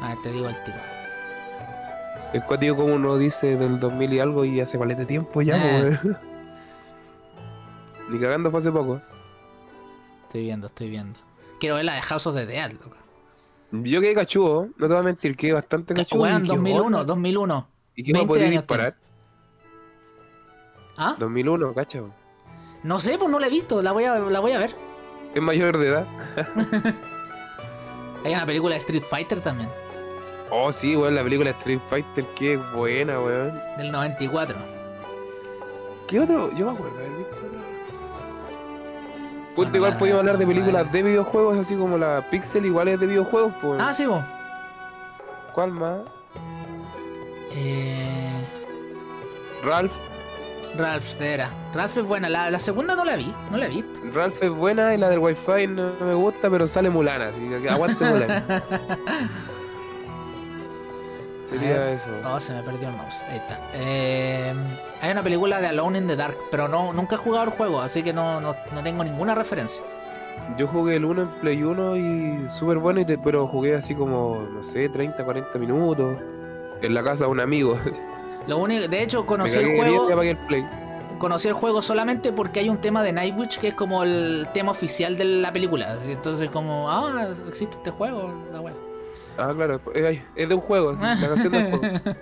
A 0.02 0.08
ver, 0.10 0.18
te 0.22 0.32
digo 0.32 0.48
el 0.48 0.64
tiro. 0.64 0.78
Es 2.32 2.42
cuático 2.44 2.76
como 2.76 2.94
uno 2.94 3.16
dice 3.16 3.56
del 3.56 3.80
2000 3.80 4.12
y 4.12 4.20
algo 4.20 4.44
y 4.44 4.60
hace 4.60 4.76
valete 4.78 5.06
tiempo 5.06 5.42
ya, 5.42 5.56
Ah. 5.56 5.80
weón. 5.82 6.18
Ni 8.10 8.18
cagando 8.18 8.50
fue 8.50 8.60
hace 8.60 8.72
poco. 8.72 9.00
Estoy 10.24 10.42
viendo, 10.44 10.66
estoy 10.68 10.88
viendo. 10.90 11.18
Quiero 11.60 11.76
ver 11.76 11.84
la 11.84 11.94
de 11.94 12.02
House 12.02 12.26
of 12.26 12.34
the 12.34 12.46
Dead, 12.46 12.72
loco. 12.72 12.96
Yo 13.70 14.00
quedé 14.00 14.14
cachudo, 14.14 14.68
no 14.78 14.86
te 14.86 14.92
voy 14.94 15.00
a 15.00 15.02
mentir, 15.02 15.36
quedé 15.36 15.52
bastante 15.52 15.92
cachudo. 15.94 16.22
Weón, 16.22 16.38
y 16.38 16.42
dije, 16.44 16.54
2001, 16.56 16.98
"Oh, 17.00 17.04
2001. 17.04 17.68
¿Y 17.94 18.04
qué 18.04 18.12
me 18.12 18.20
20 18.20 18.32
podía 18.32 18.48
disparar? 18.50 18.96
¿Ah? 20.96 21.16
2001, 21.18 21.74
cacho. 21.74 22.10
No 22.82 22.98
sé, 22.98 23.18
pues 23.18 23.30
no 23.30 23.38
la 23.38 23.48
he 23.48 23.50
visto. 23.50 23.82
La 23.82 23.92
voy 23.92 24.04
a, 24.04 24.18
la 24.18 24.40
voy 24.40 24.52
a 24.52 24.58
ver. 24.58 24.74
Es 25.34 25.42
mayor 25.42 25.78
de 25.78 25.88
edad. 25.88 26.06
Hay 28.24 28.32
una 28.34 28.46
película 28.46 28.74
de 28.74 28.78
Street 28.78 29.02
Fighter 29.08 29.40
también, 29.40 29.68
Oh, 30.50 30.72
sí, 30.72 30.96
weón, 30.96 31.14
la 31.14 31.22
película 31.22 31.50
Street 31.50 31.78
Fighter, 31.90 32.24
qué 32.34 32.56
buena, 32.74 33.20
weón. 33.20 33.60
del 33.76 33.92
94. 33.92 34.56
¿Qué 36.06 36.20
otro? 36.20 36.50
Yo 36.54 36.66
me 36.66 36.72
acuerdo 36.72 36.96
haber 36.96 37.10
visto. 37.18 37.42
Puta, 39.54 39.76
igual 39.76 39.98
podíamos 39.98 40.20
hablar 40.20 40.38
de 40.38 40.44
la- 40.46 40.48
películas 40.48 40.92
de 40.92 41.02
videojuegos, 41.02 41.58
así 41.58 41.76
como 41.76 41.98
la 41.98 42.24
Pixel, 42.30 42.64
igual 42.64 42.88
es 42.88 42.98
de 42.98 43.06
videojuegos, 43.06 43.52
pues. 43.60 43.78
Ah, 43.80 43.92
sí, 43.92 44.06
pues. 44.06 44.22
¿Cuál 45.52 45.72
más? 45.72 45.98
Eh, 47.54 48.30
Ralph. 49.64 49.92
Ralph, 50.78 51.20
era. 51.20 51.50
Ralph 51.74 51.96
es 51.96 52.04
buena. 52.04 52.28
La, 52.28 52.50
la 52.50 52.58
segunda 52.58 52.94
no 52.94 53.04
la 53.04 53.16
vi, 53.16 53.34
no 53.50 53.56
la 53.58 53.66
he 53.66 53.68
visto. 53.68 54.00
Ralph 54.14 54.42
es 54.42 54.50
buena 54.50 54.94
y 54.94 54.98
la 54.98 55.08
del 55.10 55.18
Wi-Fi 55.18 55.66
no 55.66 55.90
me 56.00 56.14
gusta, 56.14 56.48
pero 56.48 56.66
sale 56.66 56.88
Mulana, 56.88 57.26
así 57.28 57.40
que 57.60 57.68
aguante 57.68 58.04
Mulana. 58.04 58.44
Sería 61.42 61.78
ver. 61.78 61.88
eso. 61.94 62.08
Oh, 62.26 62.38
se 62.38 62.52
me 62.52 62.62
perdió 62.62 62.88
el 62.88 62.94
mouse. 62.96 63.22
Ahí 63.28 63.38
está. 63.38 63.58
Eh, 63.74 64.52
hay 65.00 65.10
una 65.10 65.22
película 65.22 65.60
de 65.60 65.68
Alone 65.68 65.98
in 65.98 66.06
the 66.06 66.14
Dark, 66.16 66.36
pero 66.50 66.68
no, 66.68 66.92
nunca 66.92 67.14
he 67.16 67.18
jugado 67.18 67.44
el 67.44 67.50
juego, 67.50 67.80
así 67.80 68.02
que 68.02 68.12
no, 68.12 68.40
no, 68.40 68.54
no 68.74 68.82
tengo 68.82 69.02
ninguna 69.02 69.34
referencia. 69.34 69.82
Yo 70.58 70.66
jugué 70.68 70.96
el 70.96 71.04
1 71.04 71.22
en 71.22 71.28
Play 71.40 71.62
1 71.62 71.96
y 71.96 72.48
súper 72.50 72.78
bueno, 72.78 73.00
y 73.00 73.04
te- 73.04 73.18
pero 73.18 73.46
jugué 73.46 73.74
así 73.76 73.94
como, 73.94 74.46
no 74.52 74.62
sé, 74.62 74.88
30, 74.88 75.24
40 75.24 75.58
minutos. 75.58 76.16
En 76.80 76.94
la 76.94 77.02
casa 77.02 77.24
de 77.24 77.30
un 77.30 77.40
amigo. 77.40 77.76
Lo 78.48 78.56
único, 78.58 78.88
de 78.88 79.02
hecho, 79.02 79.26
conocí 79.26 79.58
el 79.58 79.76
juego. 79.76 80.08
Conocí 81.18 81.48
el 81.48 81.54
juego 81.54 81.82
solamente 81.82 82.32
porque 82.32 82.60
hay 82.60 82.70
un 82.70 82.80
tema 82.80 83.02
de 83.02 83.12
Nightwish 83.12 83.58
que 83.58 83.68
es 83.68 83.74
como 83.74 84.02
el 84.04 84.48
tema 84.54 84.70
oficial 84.70 85.18
de 85.18 85.24
la 85.24 85.52
película. 85.52 85.98
Entonces, 86.04 86.48
como, 86.48 86.90
ah, 86.90 87.28
existe 87.46 87.76
este 87.76 87.90
juego, 87.90 88.34
la 88.50 88.60
wea. 88.60 88.74
Ah, 89.36 89.52
claro, 89.54 89.80
es, 89.94 90.48
de 90.48 90.54
un 90.54 90.60
juego, 90.60 90.92
la 90.92 91.18
canción 91.20 91.52
del 91.52 91.76
juego. 91.76 92.00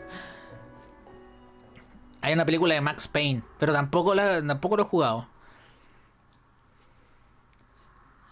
Hay 2.22 2.32
una 2.32 2.44
película 2.44 2.74
de 2.74 2.80
Max 2.80 3.06
Payne, 3.06 3.42
pero 3.58 3.72
tampoco, 3.72 4.14
la, 4.14 4.44
tampoco 4.44 4.76
lo 4.76 4.82
he 4.82 4.86
jugado. 4.86 5.28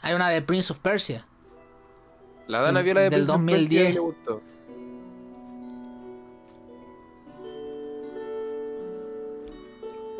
Hay 0.02 0.14
una 0.14 0.30
de 0.30 0.42
Prince 0.42 0.72
of 0.72 0.80
Persia. 0.80 1.26
La 2.48 2.60
Dana 2.60 2.82
vio 2.82 2.92
la 2.92 3.02
de 3.02 3.10
del 3.10 3.20
Prince 3.20 3.32
of 3.32 3.38
2010. 3.38 3.68
Persia 3.68 3.90
y 3.90 3.92
le 3.92 4.00
gustó. 4.00 4.42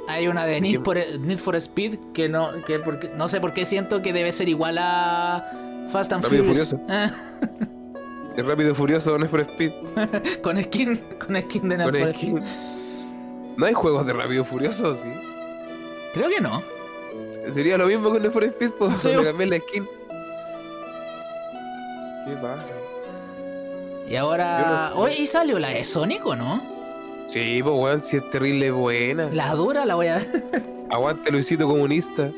Hay 0.08 0.28
una 0.28 0.44
de 0.44 0.60
Need 0.60 0.82
for, 0.82 0.98
Need 1.20 1.38
for 1.38 1.56
Speed 1.56 1.98
que 2.12 2.28
no 2.28 2.50
que 2.66 2.78
porque, 2.78 3.10
no 3.16 3.28
sé 3.28 3.40
por 3.40 3.52
qué 3.54 3.64
siento 3.64 4.02
que 4.02 4.12
debe 4.12 4.32
ser 4.32 4.48
igual 4.48 4.78
a 4.78 5.86
Fast 5.90 6.12
and 6.12 6.24
Rápido 6.24 6.44
y 6.44 6.46
Furious. 6.46 6.76
Es 8.36 8.44
rápido 8.44 8.72
y 8.72 8.74
furioso, 8.74 9.16
no 9.16 9.24
es 9.24 9.30
for 9.30 9.40
Speed. 9.40 9.72
con 10.42 10.62
skin, 10.62 11.00
con 11.24 11.40
skin 11.40 11.68
de 11.68 11.78
Need 11.78 11.90
for. 11.90 12.08
Speed. 12.08 12.42
No 13.56 13.66
hay 13.66 13.72
juegos 13.74 14.04
de 14.06 14.12
rápido 14.12 14.42
y 14.42 14.44
furioso, 14.44 14.96
sí. 14.96 15.08
Creo 16.12 16.28
que 16.28 16.40
no. 16.40 16.60
Sería 17.52 17.78
lo 17.78 17.86
mismo 17.86 18.10
con 18.10 18.20
Need 18.20 18.32
for 18.32 18.42
Speed, 18.42 18.70
pues 18.72 19.00
Sí, 19.00 19.12
cambié 19.22 19.46
la 19.46 19.58
skin. 19.58 19.88
Qué 22.26 22.34
baja. 22.42 22.66
Y 24.08 24.16
ahora. 24.16 24.58
No 24.58 24.88
sé. 24.88 24.94
Oye, 25.12 25.22
¿y 25.22 25.26
salió 25.26 25.58
la 25.60 25.68
de 25.68 25.84
Sonic 25.84 26.26
o 26.26 26.34
no? 26.34 26.73
Sí, 27.34 27.60
pues 27.64 27.74
weón, 27.76 28.00
si 28.00 28.16
es 28.18 28.30
terrible 28.30 28.70
buena. 28.70 29.28
La 29.32 29.56
dura 29.56 29.84
la 29.84 29.96
voy 29.96 30.06
a 30.06 30.18
ver. 30.18 30.44
Aguante 30.88 31.32
Luisito 31.32 31.66
comunista. 31.66 32.30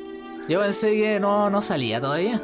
Yo 0.48 0.58
pensé 0.60 0.94
que 0.94 1.20
no, 1.20 1.50
no 1.50 1.60
salía 1.60 2.00
todavía. 2.00 2.40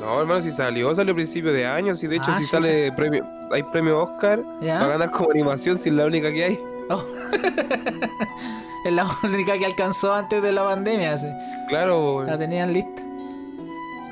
No, 0.00 0.20
hermano, 0.20 0.40
si 0.40 0.52
salió, 0.52 0.94
salió 0.94 1.10
a 1.10 1.16
principios 1.16 1.52
de 1.52 1.66
años 1.66 2.00
y 2.04 2.06
de 2.06 2.14
hecho 2.14 2.26
Ah, 2.28 2.34
si 2.34 2.44
sí, 2.44 2.50
sale 2.50 2.92
premio, 2.92 3.26
hay 3.50 3.64
premio 3.64 4.02
Oscar, 4.04 4.40
¿Ya? 4.60 4.78
va 4.78 4.84
a 4.84 4.88
ganar 4.90 5.10
como 5.10 5.32
animación 5.32 5.76
si 5.76 5.88
es 5.88 5.96
la 5.96 6.06
única 6.06 6.30
que 6.30 6.44
hay. 6.44 6.60
Oh. 6.90 7.02
es 8.84 8.92
la 8.92 9.08
única 9.24 9.58
que 9.58 9.66
alcanzó 9.66 10.14
antes 10.14 10.40
de 10.44 10.52
la 10.52 10.62
pandemia, 10.62 11.14
así. 11.14 11.26
Claro, 11.68 12.22
La 12.22 12.38
tenían 12.38 12.72
lista. 12.72 13.02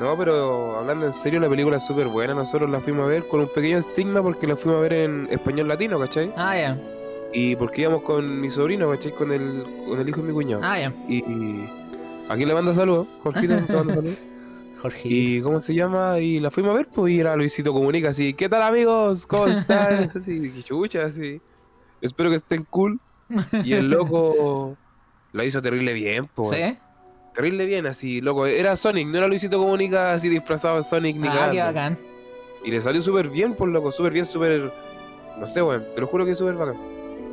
No, 0.00 0.18
pero 0.18 0.78
hablando 0.78 1.06
en 1.06 1.12
serio, 1.12 1.38
la 1.38 1.48
película 1.48 1.76
es 1.76 1.86
súper 1.86 2.08
buena. 2.08 2.34
Nosotros 2.34 2.68
la 2.68 2.80
fuimos 2.80 3.04
a 3.04 3.08
ver 3.08 3.28
con 3.28 3.38
un 3.38 3.48
pequeño 3.54 3.78
estigma 3.78 4.20
porque 4.20 4.48
la 4.48 4.56
fuimos 4.56 4.78
a 4.80 4.82
ver 4.82 4.94
en 4.94 5.28
español 5.30 5.68
latino, 5.68 6.00
¿cachai? 6.00 6.32
Ah, 6.36 6.56
ya. 6.56 6.76
Y 7.32 7.56
porque 7.56 7.82
íbamos 7.82 8.02
con 8.02 8.40
mi 8.40 8.50
sobrino, 8.50 8.90
¿cachai? 8.90 9.12
Con 9.12 9.32
el, 9.32 9.64
con 9.86 9.98
el 9.98 10.08
hijo 10.08 10.20
de 10.20 10.26
mi 10.28 10.32
cuñado. 10.34 10.62
Ah, 10.64 10.78
ya. 10.78 10.92
Y, 11.08 11.16
y 11.18 11.68
aquí 12.28 12.44
le 12.44 12.52
mando 12.54 12.74
saludos, 12.74 13.06
Jorgito, 13.22 13.56
te 13.66 13.72
mando 13.72 13.94
saludos. 13.94 14.16
Jorge. 14.80 15.00
Y 15.08 15.40
¿cómo 15.40 15.60
se 15.60 15.74
llama? 15.74 16.18
Y 16.18 16.40
la 16.40 16.50
fuimos 16.50 16.72
a 16.72 16.76
ver, 16.76 16.88
pues 16.92 17.12
y 17.14 17.20
era 17.20 17.34
Luisito 17.36 17.72
Comunica, 17.72 18.08
así, 18.10 18.34
¿qué 18.34 18.48
tal 18.48 18.62
amigos? 18.62 19.26
¿Cómo 19.26 19.46
están? 19.46 20.10
Así, 20.16 20.50
que 20.50 20.62
chucha, 20.62 21.04
así. 21.06 21.40
Espero 22.00 22.30
que 22.30 22.36
estén 22.36 22.64
cool. 22.68 22.98
Y 23.64 23.72
el 23.74 23.88
loco 23.90 24.76
lo 25.32 25.44
hizo 25.44 25.62
terrible 25.62 25.94
bien, 25.94 26.28
pues. 26.34 26.50
¿Sí? 26.50 26.76
Terrible 27.32 27.64
bien, 27.64 27.86
así, 27.86 28.20
loco. 28.20 28.44
Era 28.44 28.76
Sonic, 28.76 29.06
no 29.06 29.16
era 29.18 29.26
Luisito 29.28 29.56
Comunica 29.58 30.12
así 30.12 30.28
disfrazado 30.28 30.76
de 30.76 30.82
Sonic 30.82 31.16
ni 31.16 31.28
Ah, 31.28 31.32
cagando. 31.32 31.52
qué 31.52 31.60
bacán. 31.62 31.98
Y 32.64 32.70
le 32.70 32.80
salió 32.82 33.00
súper 33.00 33.30
bien, 33.30 33.54
por 33.54 33.68
loco, 33.68 33.90
súper 33.90 34.12
bien, 34.12 34.26
súper. 34.26 34.70
No 35.38 35.46
sé, 35.46 35.62
weón, 35.62 35.86
te 35.94 36.00
lo 36.02 36.06
juro 36.08 36.26
que 36.26 36.32
es 36.32 36.38
súper 36.38 36.56
bacán. 36.56 36.76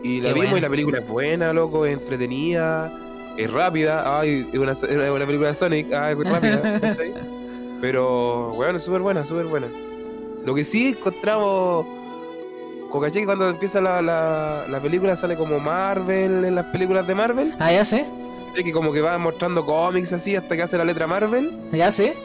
Y 0.04 0.22
la 0.22 0.30
Qué 0.30 0.34
vimos 0.34 0.52
bueno. 0.52 0.58
y 0.58 0.62
la 0.62 0.70
película 0.70 1.00
es 1.00 1.08
buena, 1.08 1.54
loco, 1.54 1.86
es 1.86 1.94
entretenida, 1.94 2.92
es 3.38 3.52
rápida. 3.52 4.20
Ay, 4.20 4.50
es 4.52 4.60
una, 4.60 4.72
es 4.72 4.84
una 4.84 5.26
película 5.26 5.50
de 5.50 5.54
Sonic, 5.54 5.94
ah, 5.94 6.12
es 6.12 6.18
rápida. 6.18 6.80
Pero, 7.82 8.54
weón, 8.54 8.76
es 8.76 8.82
súper 8.84 9.02
buena, 9.02 9.26
súper 9.26 9.46
buena. 9.46 9.68
Lo 10.46 10.54
que 10.56 10.64
sí 10.64 10.96
encontramos. 10.98 11.86
Como 12.90 13.04
caché 13.04 13.20
que 13.20 13.26
cuando 13.26 13.48
empieza 13.50 13.80
la, 13.82 14.02
la, 14.02 14.66
la 14.68 14.80
película 14.82 15.16
sale 15.16 15.36
como 15.36 15.60
Marvel 15.60 16.44
en 16.44 16.56
las 16.56 16.66
películas 16.68 17.06
de 17.06 17.14
Marvel. 17.16 17.54
Ah, 17.60 17.72
ya 17.72 17.86
sé. 17.86 18.06
¿cachai? 18.48 18.64
Que 18.64 18.72
como 18.72 18.92
que 18.92 19.02
va 19.02 19.18
mostrando 19.20 19.64
cómics 19.66 20.12
así 20.12 20.36
hasta 20.36 20.56
que 20.56 20.64
hace 20.64 20.78
la 20.78 20.86
letra 20.86 21.06
Marvel. 21.06 21.56
Ya 21.72 21.92
sé. 21.92 22.16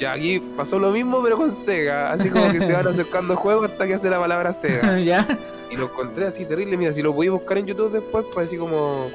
Ya 0.00 0.12
aquí 0.12 0.40
pasó 0.56 0.78
lo 0.78 0.92
mismo, 0.92 1.22
pero 1.22 1.36
con 1.36 1.52
Sega. 1.52 2.12
Así 2.12 2.30
como 2.30 2.50
que 2.52 2.60
se 2.60 2.72
van 2.72 2.86
acercando 2.88 3.36
juegos 3.36 3.70
hasta 3.70 3.86
que 3.86 3.94
hace 3.94 4.08
la 4.08 4.18
palabra 4.18 4.52
Sega. 4.52 4.98
ya. 5.04 5.26
Y 5.70 5.76
lo 5.76 5.84
encontré 5.86 6.26
así 6.26 6.44
terrible. 6.44 6.76
Mira, 6.76 6.92
si 6.92 7.02
lo 7.02 7.14
podéis 7.14 7.32
buscar 7.32 7.58
en 7.58 7.66
YouTube 7.66 7.92
después, 7.92 8.24
pues 8.32 8.48
así 8.48 8.56
como 8.56 9.10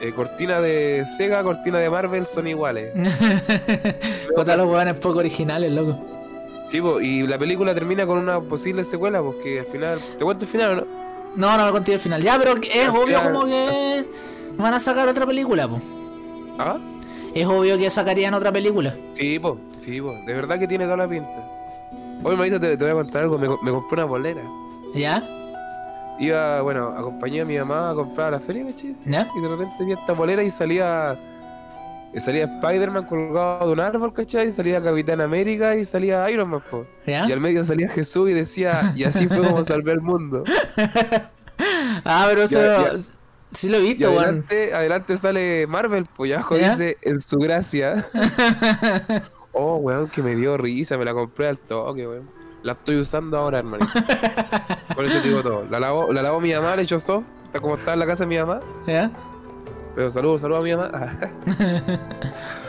eh, 0.00 0.12
cortina 0.12 0.60
de 0.60 1.04
Sega, 1.16 1.42
cortina 1.42 1.78
de 1.78 1.88
Marvel 1.90 2.26
son 2.26 2.46
iguales. 2.46 2.92
Puta 4.36 4.56
los 4.56 4.66
hueones 4.68 4.94
poco 4.94 5.18
originales, 5.20 5.72
loco. 5.72 5.98
Sí, 6.66 6.80
po, 6.80 7.00
y 7.00 7.26
la 7.26 7.38
película 7.38 7.72
termina 7.74 8.06
con 8.06 8.18
una 8.18 8.40
posible 8.40 8.82
secuela, 8.84 9.22
porque 9.22 9.60
al 9.60 9.66
final. 9.66 9.98
¿Te 10.18 10.24
cuento 10.24 10.44
el 10.44 10.50
final 10.50 10.70
o 10.72 10.74
no? 10.76 10.86
No, 11.36 11.56
no 11.56 11.66
lo 11.66 11.72
contigo 11.72 11.94
al 11.94 12.00
final. 12.00 12.22
Ya, 12.22 12.38
pero 12.38 12.54
es 12.60 12.84
Al 12.88 12.90
obvio 12.90 13.18
final- 13.18 13.32
como 13.32 13.44
que 13.46 14.04
van 14.56 14.74
a 14.74 14.80
sacar 14.80 15.06
otra 15.08 15.26
película, 15.26 15.68
po. 15.68 15.80
¿Ah? 16.58 16.78
Es 17.34 17.46
obvio 17.46 17.76
que 17.78 17.88
sacarían 17.90 18.34
otra 18.34 18.50
película. 18.50 18.94
Sí, 19.12 19.38
po, 19.38 19.58
sí, 19.78 20.00
po. 20.00 20.12
De 20.26 20.32
verdad 20.32 20.58
que 20.58 20.66
tiene 20.66 20.84
toda 20.84 20.96
la 20.96 21.08
pinta. 21.08 21.28
Oye, 22.24 22.32
hermanito, 22.32 22.58
te, 22.58 22.76
te 22.76 22.84
voy 22.84 22.90
a 22.90 22.94
contar 22.94 23.22
algo. 23.24 23.38
Me 23.38 23.70
compré 23.70 23.94
una 23.94 24.04
bolera. 24.06 24.42
¿Ya? 24.94 25.22
Iba, 26.18 26.62
bueno, 26.62 26.88
acompañé 26.96 27.42
a 27.42 27.44
mi 27.44 27.58
mamá 27.58 27.90
a 27.90 27.94
comprar 27.94 28.28
a 28.28 28.30
la 28.32 28.40
feria, 28.40 28.64
¿cachai? 28.64 28.96
Y 29.04 29.40
de 29.40 29.48
repente 29.48 29.84
vi 29.84 29.92
esta 29.92 30.12
bolera 30.14 30.42
y 30.42 30.50
salía. 30.50 31.18
y 32.14 32.20
salía 32.20 32.44
Spider-Man 32.44 33.04
colgado 33.04 33.66
de 33.66 33.72
un 33.74 33.80
árbol, 33.80 34.12
¿cachai? 34.12 34.48
Y 34.48 34.52
salía 34.52 34.82
Capitán 34.82 35.20
América 35.20 35.76
y 35.76 35.84
salía 35.84 36.28
Iron 36.30 36.48
Man, 36.50 36.62
po. 36.70 36.86
¿Ya? 37.06 37.28
Y 37.28 37.32
al 37.32 37.40
medio 37.40 37.62
salía 37.64 37.88
Jesús 37.88 38.30
y 38.30 38.32
decía, 38.32 38.92
y 38.94 39.04
así 39.04 39.28
fue 39.28 39.44
como 39.44 39.62
salvé 39.64 39.92
el 39.92 40.00
mundo. 40.00 40.44
Ah, 42.04 42.26
pero 42.28 42.42
eso. 42.42 42.60
Ya, 42.60 42.92
ya. 42.92 42.98
Sí 43.52 43.68
lo 43.68 43.78
he 43.78 43.84
Y 43.94 43.94
visto, 43.94 44.08
weón. 44.10 44.24
adelante, 44.24 44.74
adelante 44.74 45.16
sale 45.16 45.66
Marvel, 45.66 46.06
pues 46.16 46.32
y 46.50 46.54
dice 46.58 46.98
en 47.02 47.20
su 47.20 47.38
gracia. 47.38 48.08
oh, 49.52 49.76
weón, 49.76 50.08
que 50.08 50.22
me 50.22 50.34
dio 50.34 50.56
risa, 50.56 50.98
me 50.98 51.04
la 51.04 51.14
compré 51.14 51.48
al 51.48 51.58
toque, 51.58 52.06
weón. 52.06 52.28
La 52.66 52.72
estoy 52.72 52.98
usando 52.98 53.38
ahora, 53.38 53.60
hermanito. 53.60 53.92
Por 54.92 55.04
eso 55.04 55.20
te 55.22 55.28
digo 55.28 55.40
todo. 55.40 55.64
La 55.70 55.78
lavó, 55.78 56.12
la 56.12 56.20
lavó 56.20 56.40
mi 56.40 56.52
mamá, 56.52 56.74
le 56.74 56.82
echó 56.82 56.98
soft. 56.98 57.22
Está 57.44 57.60
como 57.60 57.76
está 57.76 57.92
en 57.92 58.00
la 58.00 58.06
casa 58.06 58.24
de 58.24 58.26
mi 58.26 58.38
mamá. 58.38 58.58
¿Ya? 58.88 59.08
Pero 59.94 60.10
saludos, 60.10 60.40
saludos 60.40 60.62
a 60.62 60.64
mi 60.64 60.74
mamá. 60.74 61.16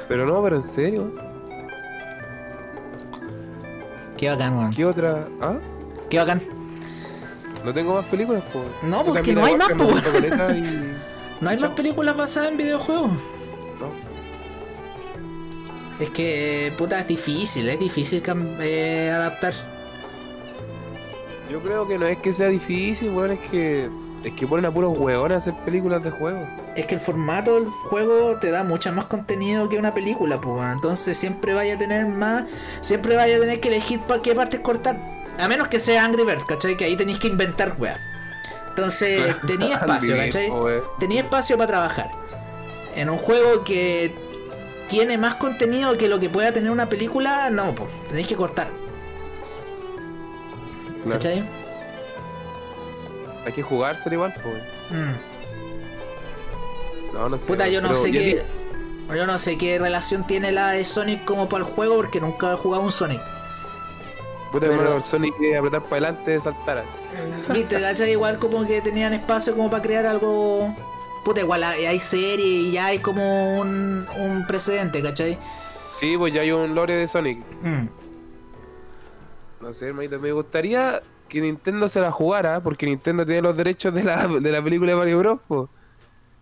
pero 0.07 0.27
no, 0.27 0.43
pero 0.43 0.57
en 0.57 0.61
serio. 0.61 1.11
Qué 4.17 4.29
bacán, 4.29 4.59
weón. 4.59 4.71
¿Qué 4.71 4.85
otra? 4.85 5.27
¿Ah? 5.41 5.55
Qué 6.11 6.19
bacán. 6.19 6.43
No 7.65 7.73
tengo 7.73 7.95
más 7.95 8.05
películas, 8.05 8.43
pues. 8.53 8.65
No, 8.83 9.03
pues 9.03 9.23
que 9.23 9.33
no 9.33 9.45
hay 9.45 9.55
más, 9.55 9.69
pues. 9.75 10.03
No 11.41 11.49
hay 11.49 11.57
más 11.57 11.71
películas 11.71 12.15
basadas 12.15 12.51
en 12.51 12.57
videojuegos. 12.57 13.09
No. 13.79 13.91
Es 15.99 16.11
que, 16.11 16.71
puta, 16.77 16.99
es 16.99 17.07
difícil, 17.07 17.67
es 17.67 17.79
difícil 17.79 18.21
eh, 18.59 19.11
adaptar. 19.11 19.55
Yo 21.49 21.61
creo 21.61 21.87
que 21.87 21.97
no 21.97 22.07
es 22.07 22.17
que 22.17 22.31
sea 22.31 22.49
difícil, 22.49 23.09
weón, 23.11 23.31
es 23.31 23.39
que. 23.49 23.89
Es 24.23 24.33
que 24.33 24.47
ponen 24.47 24.65
a 24.65 24.71
puros 24.71 24.97
huevones 24.97 25.35
a 25.35 25.37
hacer 25.37 25.53
películas 25.63 26.03
de 26.03 26.09
juegos. 26.09 26.47
Es 26.75 26.85
que 26.87 26.95
el 26.95 27.01
formato 27.01 27.53
del 27.53 27.65
juego 27.65 28.37
te 28.37 28.49
da 28.49 28.63
mucho 28.63 28.91
más 28.91 29.05
contenido 29.05 29.69
que 29.69 29.77
una 29.77 29.93
película, 29.93 30.41
pues 30.41 30.55
bueno. 30.55 30.71
Entonces 30.73 31.15
siempre 31.15 31.53
vaya 31.53 31.75
a 31.75 31.77
tener 31.77 32.07
más, 32.07 32.45
siempre 32.81 33.15
vaya 33.15 33.37
a 33.37 33.39
tener 33.39 33.59
que 33.61 33.67
elegir 33.69 33.99
para 34.01 34.21
qué 34.21 34.33
partes 34.33 34.59
cortar. 34.59 34.97
A 35.37 35.47
menos 35.47 35.67
que 35.67 35.79
sea 35.79 36.03
Angry 36.03 36.23
Birds, 36.23 36.45
¿cachai? 36.45 36.75
Que 36.75 36.85
ahí 36.85 36.95
tenéis 36.95 37.19
que 37.19 37.27
inventar 37.27 37.75
weá. 37.77 37.97
Entonces 38.69 39.35
tenía 39.47 39.75
espacio, 39.77 40.17
¿cachai? 40.17 40.49
weón. 40.49 40.81
Tenía 40.99 41.21
espacio 41.21 41.55
para 41.55 41.67
trabajar. 41.67 42.11
En 42.95 43.11
un 43.11 43.17
juego 43.17 43.63
que 43.63 44.11
tiene 44.89 45.17
más 45.17 45.35
contenido 45.35 45.97
que 45.97 46.07
lo 46.07 46.19
que 46.19 46.29
pueda 46.29 46.51
tener 46.51 46.71
una 46.71 46.89
película, 46.89 47.49
no, 47.49 47.75
pues 47.75 47.89
tenéis 48.09 48.27
que 48.27 48.35
cortar, 48.35 48.67
Claro. 51.07 51.19
¿cachai? 51.19 51.43
Hay 53.45 53.53
que 53.53 53.63
jugárselo 53.63 54.15
igual, 54.15 54.33
pues. 54.43 54.55
Mm. 54.91 55.13
No, 57.13 57.29
no 57.29 57.37
sé. 57.37 57.47
Puta, 57.47 57.67
yo 57.67 57.81
no 57.81 57.93
sé 57.95 58.11
yo 58.11 58.19
qué. 58.19 58.43
Yo 59.15 59.25
no 59.25 59.39
sé 59.39 59.57
qué 59.57 59.79
relación 59.79 60.27
tiene 60.27 60.51
la 60.51 60.71
de 60.71 60.83
Sonic 60.83 61.23
como 61.23 61.47
para 61.47 61.63
el 61.65 61.71
juego 61.71 61.95
porque 61.95 62.19
nunca 62.19 62.51
he 62.53 62.55
jugado 62.57 62.83
un 62.83 62.91
Sonic. 62.91 63.21
Puta, 64.51 64.67
pero- 64.67 64.99
Sonic 65.01 65.33
que 65.39 65.55
apretar 65.57 65.81
para 65.83 66.07
adelante 66.07 66.39
saltara. 66.39 66.83
Viste, 67.53 67.79
¿cachai? 67.79 68.11
Igual 68.11 68.37
como 68.37 68.65
que 68.67 68.81
tenían 68.81 69.13
espacio 69.13 69.55
como 69.55 69.69
para 69.69 69.81
crear 69.81 70.05
algo. 70.05 70.75
Puta, 71.23 71.39
igual 71.41 71.63
hay 71.63 71.85
hay 71.85 71.99
serie 71.99 72.45
y 72.45 72.71
ya 72.71 72.87
hay 72.87 72.99
como 72.99 73.59
un, 73.59 74.07
un 74.17 74.45
precedente, 74.45 75.01
¿cachai? 75.01 75.37
Sí, 75.97 76.15
pues 76.17 76.33
ya 76.33 76.41
hay 76.41 76.51
un 76.51 76.75
lore 76.75 76.95
de 76.95 77.07
Sonic. 77.07 77.39
Mm. 77.61 77.87
No 79.61 79.73
sé, 79.73 79.87
hermanito, 79.87 80.19
me 80.19 80.31
gustaría 80.31 81.01
que 81.27 81.41
Nintendo 81.41 81.87
se 81.87 81.99
la 81.99 82.11
jugara, 82.11 82.61
porque 82.61 82.85
Nintendo 82.85 83.25
tiene 83.25 83.41
los 83.41 83.57
derechos 83.57 83.93
de 83.93 84.03
la, 84.03 84.27
de 84.27 84.51
la 84.51 84.61
película 84.61 84.91
de 84.91 84.97
Mario 84.97 85.19
Bros. 85.19 85.39
po. 85.47 85.69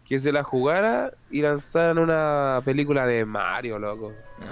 Que 0.07 0.19
se 0.19 0.31
la 0.31 0.43
jugara 0.43 1.11
y 1.31 1.41
lanzaran 1.41 1.97
una 1.97 2.61
película 2.63 3.07
de 3.07 3.25
Mario, 3.25 3.79
loco. 3.79 4.11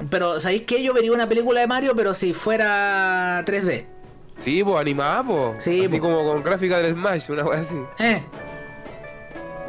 Pero, 0.09 0.39
¿sabéis 0.39 0.63
qué? 0.63 0.81
Yo 0.81 0.93
vería 0.95 1.11
una 1.11 1.27
película 1.29 1.59
de 1.59 1.67
Mario, 1.67 1.93
pero 1.95 2.15
si 2.15 2.33
fuera 2.33 3.43
3D. 3.45 3.85
Sí, 4.37 4.63
pues 4.63 4.77
animada, 4.77 5.21
pues. 5.23 5.63
Sí, 5.63 5.85
Así 5.85 5.97
po. 5.99 6.07
como 6.07 6.23
con 6.23 6.41
gráfica 6.41 6.79
del 6.79 6.93
Smash, 6.93 7.29
una 7.29 7.43
cosa 7.43 7.59
así. 7.59 7.75
Eh, 7.99 8.23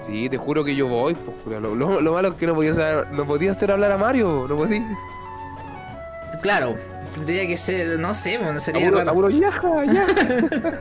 Sí, 0.06 0.28
te 0.28 0.36
juro 0.36 0.62
que 0.64 0.74
yo 0.76 0.86
voy, 0.86 1.14
pues. 1.14 1.60
Lo, 1.60 1.74
lo- 1.74 2.00
lo 2.00 2.12
malo 2.12 2.28
es 2.28 2.34
que 2.34 2.46
no 2.46 2.54
podía, 2.54 2.72
hacer, 2.72 3.10
no 3.12 3.26
podía 3.26 3.50
hacer 3.50 3.70
hablar 3.72 3.90
a 3.92 3.96
Mario, 3.98 4.46
no 4.48 4.56
podía. 4.56 4.86
claro. 6.42 6.76
Tendría 7.14 7.46
que 7.46 7.56
ser, 7.56 7.98
no 7.98 8.12
sé, 8.14 8.38
bueno, 8.38 8.58
sería 8.60 8.90
yaja, 8.90 9.84
yaja. 9.84 10.80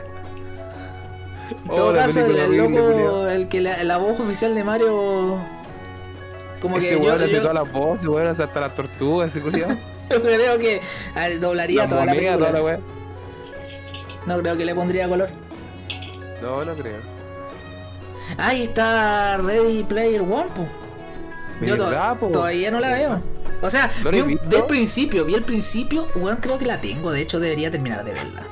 En 1.50 1.70
Oh, 1.70 1.74
todo 1.74 1.92
la 1.92 2.06
caso, 2.06 2.24
el, 2.24 2.36
el 2.36 2.56
loco, 2.56 3.28
que 3.48 3.60
la, 3.60 3.84
la 3.84 3.96
voz 3.98 4.18
oficial 4.18 4.54
de 4.54 4.64
Mario. 4.64 5.38
Como 6.60 6.78
Ese 6.78 6.90
que 6.90 6.96
weón 6.96 7.16
hace 7.22 7.30
yo- 7.32 7.40
todas 7.40 7.54
las 7.54 7.70
voces, 7.72 8.06
weón, 8.06 8.26
hace 8.28 8.42
hasta 8.42 8.60
las 8.60 8.74
tortugas, 8.74 9.30
ese 9.30 9.40
culiado. 9.42 9.76
yo 10.10 10.22
creo 10.22 10.58
que 10.58 10.80
ver, 11.14 11.40
doblaría 11.40 11.86
toda 11.86 12.06
la 12.06 12.14
toda 12.14 12.50
la 12.50 12.62
weá. 12.62 12.78
No 14.26 14.38
creo 14.38 14.56
que 14.56 14.64
le 14.64 14.74
pondría 14.74 15.06
color. 15.08 15.28
No, 16.40 16.64
no 16.64 16.74
creo. 16.74 16.96
Ahí 18.38 18.62
está 18.64 19.36
Ready 19.36 19.84
Player 19.84 20.22
One, 20.22 20.46
po. 20.56 20.66
Yo 21.64 21.76
to- 21.76 21.84
¿Verdad, 21.84 22.18
po? 22.18 22.28
todavía 22.28 22.70
no 22.70 22.80
la 22.80 22.88
veo. 22.88 23.20
O 23.66 23.70
sea, 23.70 23.90
¿No 24.02 24.04
la 24.04 24.10
vi, 24.10 24.18
he 24.18 24.22
un- 24.22 24.28
visto? 24.28 24.48
vi 24.48 24.56
el 24.56 24.64
principio, 24.66 25.24
vi 25.24 25.34
el 25.34 25.42
principio, 25.42 26.06
weón, 26.14 26.36
creo 26.38 26.58
que 26.58 26.66
la 26.66 26.80
tengo, 26.80 27.10
de 27.12 27.22
hecho 27.22 27.40
debería 27.40 27.70
terminar 27.70 28.04
de 28.04 28.12
verla. 28.12 28.42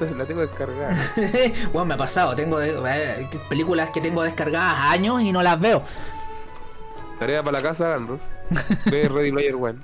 Esto 0.00 0.14
la 0.14 0.24
tengo 0.24 0.42
descargada. 0.42 0.94
weón, 1.72 1.88
me 1.88 1.94
ha 1.94 1.96
pasado, 1.96 2.36
tengo 2.36 2.58
de- 2.58 2.76
eh, 2.86 3.28
películas 3.48 3.90
que 3.90 4.00
tengo 4.00 4.22
descargadas 4.22 4.74
años 4.92 5.20
y 5.22 5.32
no 5.32 5.42
las 5.42 5.58
veo. 5.60 5.82
Tarea 7.18 7.42
para 7.42 7.58
la 7.58 7.62
casa, 7.68 7.88
Gandro. 7.88 8.20
Ve 8.86 9.08
Ready 9.12 9.32
Player 9.32 9.54
One. 9.54 9.78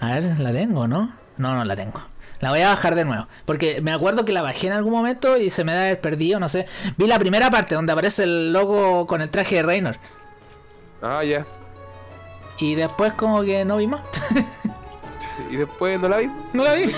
A 0.00 0.14
ver, 0.14 0.38
¿la 0.40 0.52
tengo, 0.52 0.86
no? 0.86 1.12
No, 1.38 1.54
no 1.56 1.64
la 1.64 1.74
tengo. 1.74 2.00
La 2.40 2.50
voy 2.50 2.60
a 2.60 2.68
bajar 2.68 2.94
de 2.94 3.04
nuevo. 3.04 3.26
Porque 3.46 3.80
me 3.80 3.92
acuerdo 3.92 4.24
que 4.24 4.32
la 4.32 4.42
bajé 4.42 4.66
en 4.68 4.74
algún 4.74 4.92
momento 4.92 5.36
y 5.38 5.50
se 5.50 5.64
me 5.64 5.72
da 5.72 5.80
haber 5.80 6.00
perdido, 6.00 6.38
no 6.38 6.48
sé. 6.48 6.66
Vi 6.98 7.06
la 7.06 7.18
primera 7.18 7.50
parte 7.50 7.74
donde 7.74 7.92
aparece 7.92 8.24
el 8.24 8.52
logo 8.52 9.06
con 9.06 9.22
el 9.22 9.30
traje 9.30 9.56
de 9.56 9.62
Reynor. 9.62 9.96
Ah, 11.02 11.24
ya. 11.24 11.46
Y 12.58 12.74
después 12.74 13.12
como 13.14 13.42
que 13.42 13.64
no 13.64 13.76
vi 13.76 13.86
más. 13.86 14.02
Y 15.50 15.56
después 15.56 16.00
no 16.00 16.08
la 16.08 16.16
vi. 16.16 16.30
no 16.54 16.64
la 16.64 16.72
vi. 16.72 16.86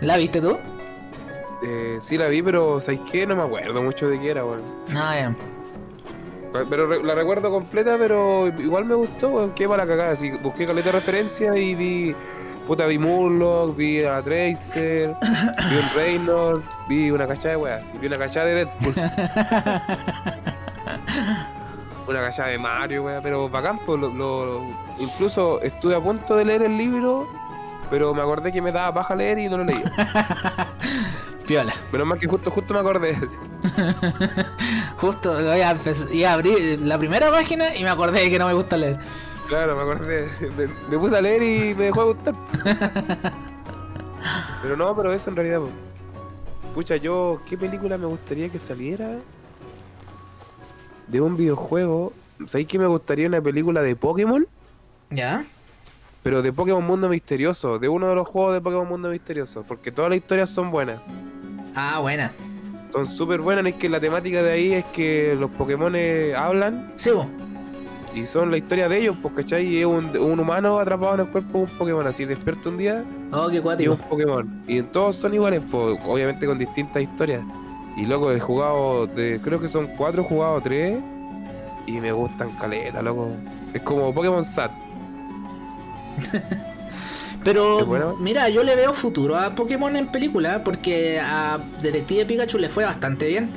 ¿La 0.00 0.16
viste 0.16 0.40
tú? 0.40 0.58
Eh, 1.62 1.98
sí 2.00 2.16
la 2.16 2.28
vi, 2.28 2.42
pero 2.42 2.80
¿sabes 2.80 3.00
qué? 3.10 3.26
No 3.26 3.36
me 3.36 3.42
acuerdo 3.42 3.82
mucho 3.82 4.08
de 4.08 4.20
qué 4.20 4.30
era, 4.30 4.44
weón. 4.44 4.62
No, 4.92 5.14
ya. 5.14 5.34
Pero 6.70 7.02
la 7.02 7.14
recuerdo 7.14 7.50
completa, 7.50 7.96
pero 7.98 8.46
igual 8.46 8.84
me 8.84 8.94
gustó, 8.94 9.30
weón. 9.30 9.52
Qué 9.54 9.66
para 9.66 9.84
la 9.84 9.90
cagada. 9.90 10.12
Así, 10.12 10.30
busqué 10.30 10.66
caleta 10.66 10.90
de 10.90 10.92
referencia 10.92 11.56
y 11.56 11.74
vi. 11.74 12.14
Puta, 12.66 12.86
vi 12.86 12.98
Murloc, 12.98 13.76
vi 13.76 14.04
a 14.04 14.22
Tracer, 14.22 15.14
vi 15.22 15.76
un 15.76 15.90
Reynolds, 15.94 16.64
vi 16.88 17.10
una 17.10 17.26
cachada 17.26 17.50
de 17.50 17.56
weas, 17.56 18.00
vi 18.00 18.06
una 18.06 18.18
cachada 18.18 18.46
de 18.46 18.54
Deadpool. 18.54 18.94
una 22.06 22.20
cachada 22.20 22.48
de 22.50 22.58
Mario, 22.58 23.04
wea, 23.04 23.20
pero 23.22 23.48
bacán, 23.48 23.78
pues, 23.84 24.00
lo, 24.00 24.10
lo- 24.10 24.62
incluso 24.98 25.60
estuve 25.62 25.94
a 25.94 26.00
punto 26.00 26.36
de 26.36 26.44
leer 26.44 26.62
el 26.62 26.76
libro, 26.76 27.26
pero 27.90 28.12
me 28.14 28.22
acordé 28.22 28.52
que 28.52 28.60
me 28.62 28.72
daba 28.72 28.92
paja 28.94 29.14
leer 29.14 29.38
y 29.38 29.48
no 29.48 29.58
lo 29.58 29.64
leí. 29.64 29.82
Piola. 31.46 31.74
Menos 31.92 32.06
mal 32.06 32.18
que 32.18 32.26
justo, 32.26 32.50
justo 32.50 32.72
me 32.72 32.80
acordé. 32.80 33.16
Justo 34.96 35.32
voy 35.32 35.60
a, 35.60 35.76
iba 36.12 36.30
a 36.30 36.32
abrir 36.32 36.80
la 36.80 36.96
primera 36.96 37.30
página 37.30 37.74
y 37.76 37.82
me 37.82 37.90
acordé 37.90 38.20
de 38.22 38.30
que 38.30 38.38
no 38.38 38.46
me 38.46 38.54
gusta 38.54 38.78
leer. 38.78 38.98
Claro, 39.48 39.76
me 39.76 39.82
acordé. 39.82 40.26
Me, 40.56 40.68
me 40.88 40.98
puse 40.98 41.16
a 41.18 41.20
leer 41.20 41.42
y 41.42 41.74
me 41.74 41.84
dejó 41.84 42.06
de 42.06 42.12
gustar. 42.14 42.34
Pero 44.62 44.76
no, 44.78 44.96
pero 44.96 45.12
eso 45.12 45.28
en 45.28 45.36
realidad. 45.36 45.60
Pucha, 46.74 46.96
yo, 46.96 47.40
¿qué 47.46 47.58
película 47.58 47.98
me 47.98 48.06
gustaría 48.06 48.48
que 48.48 48.58
saliera? 48.58 49.10
De 51.08 51.20
un 51.20 51.36
videojuego. 51.36 52.12
¿Sabéis 52.46 52.68
que 52.68 52.78
me 52.78 52.86
gustaría 52.86 53.26
una 53.28 53.40
película 53.40 53.82
de 53.82 53.94
Pokémon? 53.96 54.46
¿Ya? 55.10 55.44
Pero 56.22 56.42
de 56.42 56.52
Pokémon 56.52 56.84
Mundo 56.84 57.08
Misterioso, 57.08 57.78
de 57.78 57.88
uno 57.88 58.08
de 58.08 58.14
los 58.14 58.26
juegos 58.26 58.54
de 58.54 58.60
Pokémon 58.60 58.88
Mundo 58.88 59.10
Misterioso, 59.10 59.62
porque 59.62 59.92
todas 59.92 60.10
las 60.10 60.18
historias 60.18 60.50
son 60.50 60.70
buenas. 60.70 61.00
Ah, 61.76 61.98
buena. 62.00 62.32
Son 62.90 63.06
súper 63.06 63.40
buenas, 63.40 63.66
es 63.66 63.74
que 63.74 63.88
la 63.88 64.00
temática 64.00 64.42
de 64.42 64.52
ahí 64.52 64.72
es 64.72 64.84
que 64.86 65.36
los 65.38 65.50
Pokémon 65.50 65.94
hablan 66.36 66.92
Sí, 66.96 67.10
vos. 67.10 67.26
y 68.14 68.24
son 68.24 68.50
la 68.50 68.56
historia 68.56 68.88
de 68.88 68.98
ellos, 68.98 69.16
pues, 69.20 69.34
¿cachai? 69.34 69.66
Y 69.66 69.80
es 69.80 69.86
un, 69.86 70.16
un 70.16 70.38
humano 70.40 70.78
atrapado 70.78 71.14
en 71.14 71.20
el 71.20 71.26
cuerpo 71.26 71.58
de 71.58 71.64
un 71.64 71.70
Pokémon, 71.78 72.06
así 72.06 72.24
despierta 72.24 72.68
un 72.68 72.78
día 72.78 73.04
Oh, 73.32 73.48
qué 73.48 73.56
y 73.56 73.60
cuático. 73.60 73.92
un 73.92 73.98
Pokémon. 73.98 74.62
Y 74.66 74.82
todos 74.82 75.16
son 75.16 75.34
iguales, 75.34 75.60
pues, 75.70 75.98
obviamente 76.06 76.46
con 76.46 76.58
distintas 76.58 77.02
historias. 77.02 77.42
Y 77.96 78.06
loco, 78.06 78.32
he 78.32 78.40
jugado, 78.40 79.06
de, 79.06 79.40
creo 79.40 79.60
que 79.60 79.68
son 79.68 79.88
cuatro, 79.96 80.22
he 80.22 80.24
jugado 80.26 80.60
tres. 80.60 80.98
Y 81.86 82.00
me 82.00 82.12
gustan 82.12 82.50
caleta, 82.52 83.02
loco. 83.02 83.28
Es 83.72 83.82
como 83.82 84.12
Pokémon 84.12 84.44
Sat. 84.44 84.72
Pero 87.44 88.16
mira, 88.18 88.48
yo 88.48 88.62
le 88.62 88.74
veo 88.74 88.94
futuro 88.94 89.36
a 89.36 89.54
Pokémon 89.54 89.94
en 89.96 90.10
película 90.10 90.64
porque 90.64 91.20
a 91.20 91.58
Detective 91.82 92.24
Pikachu 92.24 92.58
le 92.58 92.70
fue 92.70 92.84
bastante 92.84 93.28
bien. 93.28 93.52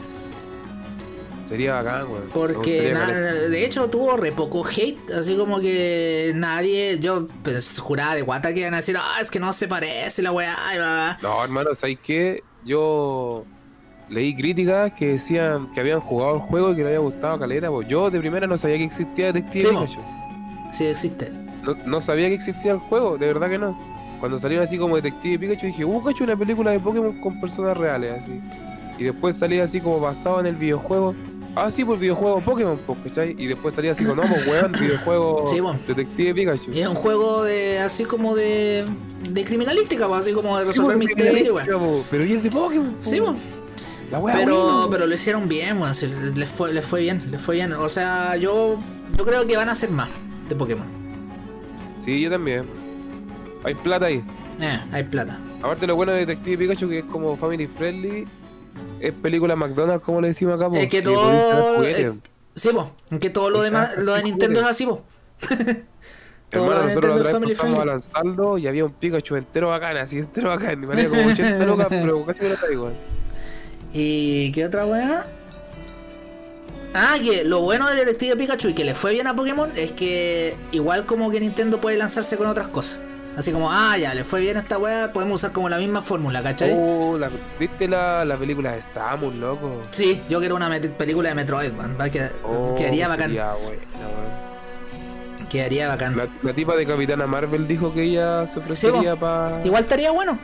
Sería 1.46 1.76
bacán. 1.76 2.12
Me 2.12 2.20
Porque 2.34 2.94
de 2.94 3.66
hecho 3.66 3.90
tuvo 3.90 4.18
re 4.18 4.34
poco 4.34 4.66
hate, 4.68 5.12
así 5.12 5.38
como 5.38 5.62
que 5.62 6.34
nadie, 6.36 7.00
yo 7.00 7.30
pues, 7.42 7.80
juraba 7.80 8.16
de 8.16 8.24
guata 8.24 8.54
que 8.54 8.60
iban 8.60 8.74
a 8.74 8.78
decir, 8.78 8.98
ah, 9.00 9.20
es 9.22 9.32
que 9.32 9.40
no 9.40 9.54
se 9.54 9.70
parece 9.70 10.22
la 10.22 10.34
weá, 10.34 10.58
y 10.74 10.78
bla, 10.78 11.18
bla". 11.18 11.18
No, 11.22 11.42
hermano, 11.42 11.74
¿sabes 11.74 12.00
qué? 12.04 12.44
Yo 12.66 13.46
leí 14.10 14.36
críticas 14.36 14.92
que 14.94 15.08
decían 15.14 15.72
que 15.74 15.80
habían 15.80 16.00
jugado 16.00 16.36
el 16.36 16.42
juego 16.42 16.72
y 16.72 16.76
que 16.76 16.82
le 16.82 16.88
había 16.90 17.00
gustado 17.00 17.40
caleta. 17.40 17.70
Pues 17.70 17.88
yo 17.88 18.10
de 18.10 18.20
primera 18.20 18.48
no 18.48 18.58
sabía 18.58 18.78
que 18.78 18.84
existía 18.86 19.32
Detective 19.34 19.62
Sí. 19.62 19.68
Pikachu. 19.70 20.00
Sí 20.74 20.86
existe. 20.86 21.32
No, 21.64 21.76
no 21.86 22.02
sabía 22.02 22.28
que 22.28 22.34
existía 22.36 22.72
el 22.74 22.78
juego, 22.80 23.18
de 23.18 23.28
verdad 23.28 23.50
que 23.50 23.58
no. 23.58 23.78
cuando 24.20 24.40
salieron 24.40 24.64
así 24.64 24.78
como 24.78 24.96
Detective 24.96 25.38
Pikachu, 25.40 25.66
dije, 25.68 25.86
uh, 25.86 26.04
cacho, 26.04 26.24
una 26.24 26.36
película 26.36 26.72
de 26.72 26.80
Pokémon 26.80 27.20
con 27.20 27.40
personas 27.42 27.76
reales, 27.78 28.22
así. 28.24 28.40
Y 28.98 29.04
después 29.04 29.36
salía 29.36 29.64
así 29.66 29.80
como 29.80 30.00
basado 30.00 30.40
en 30.40 30.48
el 30.48 30.56
videojuego. 30.56 31.14
Ah, 31.56 31.70
sí, 31.72 31.84
pues 31.84 32.00
videojuego 32.00 32.40
Pokémon, 32.42 32.80
pues, 32.86 33.00
¿cachai? 33.04 33.36
Y 33.38 33.48
después 33.48 33.74
salía 33.74 33.92
así 33.92 34.04
como, 34.06 34.22
no, 34.22 34.28
pues, 34.30 34.48
weón, 34.48 34.72
videojuego 34.80 35.44
Sí. 35.48 35.60
Detective 35.88 36.34
Pikachu. 36.36 36.72
Es 36.72 36.88
un 36.88 36.96
juego 36.96 37.44
de 37.44 37.80
así 37.80 38.06
como 38.06 38.36
de, 38.36 38.86
de 39.30 39.44
criminalística, 39.44 40.08
pues, 40.08 40.22
así 40.22 40.34
como 40.34 40.56
de 40.58 40.64
Sí, 40.66 40.70
resolver 40.70 40.98
pues, 40.98 41.08
misterios, 41.08 41.64
weón. 41.68 42.04
Pero 42.10 42.26
y 42.26 42.34
es 42.34 42.44
de 42.44 42.50
Pokémon. 42.52 42.92
po. 42.94 43.02
Sí. 43.02 43.22
La 44.12 44.20
wea 44.20 44.36
Pero, 44.36 44.64
buena, 44.64 44.88
pero 44.92 45.06
lo 45.08 45.14
hicieron 45.14 45.48
bien, 45.50 45.82
weón. 45.82 45.94
Les 46.36 46.50
fue, 46.50 46.74
les 46.74 46.86
fue 46.86 47.02
bien, 47.02 47.30
les 47.30 47.42
fue 47.42 47.56
bien. 47.56 47.74
O 47.74 47.90
sea, 47.90 48.36
yo, 48.38 48.78
yo 49.18 49.26
creo 49.26 49.46
que 49.46 49.58
van 49.58 49.70
a 49.70 49.74
hacer 49.74 49.90
más 49.90 50.10
de 50.48 50.56
Pokémon. 50.56 50.88
Sí, 52.04 52.22
yo 52.22 52.30
también. 52.30 52.64
Hay 53.64 53.76
plata 53.76 54.06
ahí. 54.06 54.24
Eh, 54.62 54.80
hay 54.92 55.04
plata. 55.04 55.38
Aparte 55.62 55.86
lo 55.88 55.96
bueno 55.96 56.14
de 56.14 56.20
Detective 56.20 56.58
Pikachu 56.58 56.88
que 56.90 57.00
es 57.00 57.06
como 57.06 57.36
family 57.36 57.68
friendly, 57.68 58.26
es 59.00 59.12
película 59.14 59.56
McDonald's 59.56 60.04
como 60.06 60.22
le 60.22 60.30
decimos 60.30 60.56
acá. 60.56 60.70
po, 60.70 60.76
Es 60.76 60.90
que 60.90 61.02
podéis 61.02 61.20
todo- 61.52 61.84
eh, 61.84 62.14
Sí, 62.56 62.70
pues. 62.74 62.86
Aunque 63.12 63.30
todo 63.30 63.50
lo 63.50 63.62
demás, 63.62 63.98
lo 63.98 64.14
de 64.14 64.24
Nintendo 64.24 64.62
es 64.62 64.66
así, 64.68 64.86
pues. 64.86 65.00
todo 66.50 66.64
Hermano, 66.64 66.72
lo 66.72 66.80
de 66.80 66.86
nosotros 66.88 66.96
Nintendo 66.96 67.14
la 67.18 67.20
es 67.20 67.20
otra 67.20 67.32
family 67.34 67.50
vez 67.52 67.58
pasamos 67.58 67.78
a 67.78 67.82
friendly. 67.82 67.92
lanzarlo 67.92 68.58
y 68.58 68.68
había 68.68 68.86
un 68.86 68.94
Pikachu 68.94 69.36
entero 69.36 69.68
bacán, 69.68 69.98
así 69.98 70.20
entero 70.20 70.50
bacán. 70.50 70.82
Y 70.82 70.86
valía 70.86 71.10
como 71.10 71.28
80 71.28 71.66
lucas, 71.66 71.88
pero 71.90 72.26
casi 72.26 72.42
me 72.44 72.50
lo 72.50 72.56
traigo. 72.56 72.92
¿Y 73.94 74.52
qué 74.52 74.66
otra 74.66 74.86
weá? 74.86 75.26
Ah, 76.94 77.16
que 77.24 77.44
lo 77.44 77.62
bueno 77.62 77.88
de 77.90 77.96
Detective 77.96 78.36
Pikachu 78.36 78.70
y 78.70 78.74
que 78.74 78.84
le 78.84 78.96
fue 78.96 79.14
bien 79.14 79.28
a 79.28 79.36
Pokémon 79.36 79.70
es 79.76 79.92
que 79.92 80.56
igual 80.72 81.06
como 81.06 81.30
que 81.30 81.40
Nintendo 81.40 81.80
puede 81.80 81.98
lanzarse 81.98 82.38
con 82.38 82.48
otras 82.48 82.68
cosas. 82.68 83.00
Así 83.36 83.52
como, 83.52 83.72
ah, 83.72 83.96
ya, 84.00 84.16
le 84.16 84.24
fue 84.24 84.42
bien 84.42 84.58
a 84.58 84.62
esta 84.62 84.80
weá, 84.80 85.14
podemos 85.14 85.36
usar 85.36 85.52
como 85.52 85.70
la 85.70 85.78
misma 85.78 86.02
fórmula, 86.02 86.42
¿cachai? 86.42 86.74
Oh, 86.76 87.18
la, 87.20 87.30
¿Viste 87.60 87.88
la, 87.88 88.26
la 88.26 88.36
película 88.36 88.72
de 88.72 88.82
Samus, 88.82 89.36
loco? 89.36 89.80
Sí, 89.92 90.20
yo 90.28 90.40
quiero 90.40 90.56
una 90.56 90.72
película 90.98 91.30
de 91.30 91.36
Metroid, 91.36 91.72
man. 91.74 91.96
Va, 92.02 92.10
que- 92.10 92.30
Oh, 92.44 92.74
quedaría 92.76 93.08
bacán. 93.08 93.28
sería 93.30 93.54
buena, 93.54 93.68
weón. 95.38 95.48
Quedaría 95.50 95.88
bacán. 95.88 96.18
La, 96.18 96.28
la 96.42 96.54
tipa 96.54 96.76
de 96.76 96.86
Capitana 96.88 97.28
Marvel 97.28 97.68
dijo 97.68 97.94
que 97.94 98.04
ella 98.04 98.48
se 98.48 98.58
ofrecería 98.58 99.16
para. 99.16 99.64
Igual 99.64 99.84
estaría 99.84 100.10
bueno. 100.10 100.40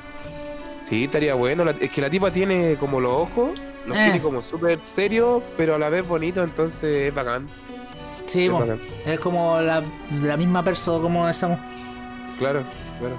Sí, 0.84 1.06
estaría 1.06 1.34
bueno. 1.34 1.64
La- 1.66 1.72
es 1.80 1.90
que 1.92 2.02
la 2.02 2.10
tipa 2.10 2.32
tiene 2.32 2.76
como 2.80 3.00
los 3.00 3.12
ojos, 3.14 3.52
los 3.86 3.98
Eh. 3.98 4.02
tiene 4.04 4.22
como 4.22 4.42
súper 4.42 4.80
serios, 4.80 5.42
pero 5.58 5.76
a 5.76 5.78
la 5.80 5.90
vez 5.90 6.08
bonito, 6.08 6.44
entonces 6.44 7.08
es 7.08 7.14
bacán. 7.16 7.48
Sí, 8.26 8.46
Es 8.46 8.52
mo. 8.52 8.60
bacán. 8.60 8.80
es 9.06 9.20
como 9.20 9.60
la, 9.62 9.84
la 10.22 10.38
misma 10.38 10.64
persona 10.64 11.02
como 11.02 11.28
esa. 11.28 11.48
Claro, 12.38 12.64
claro. 13.00 13.18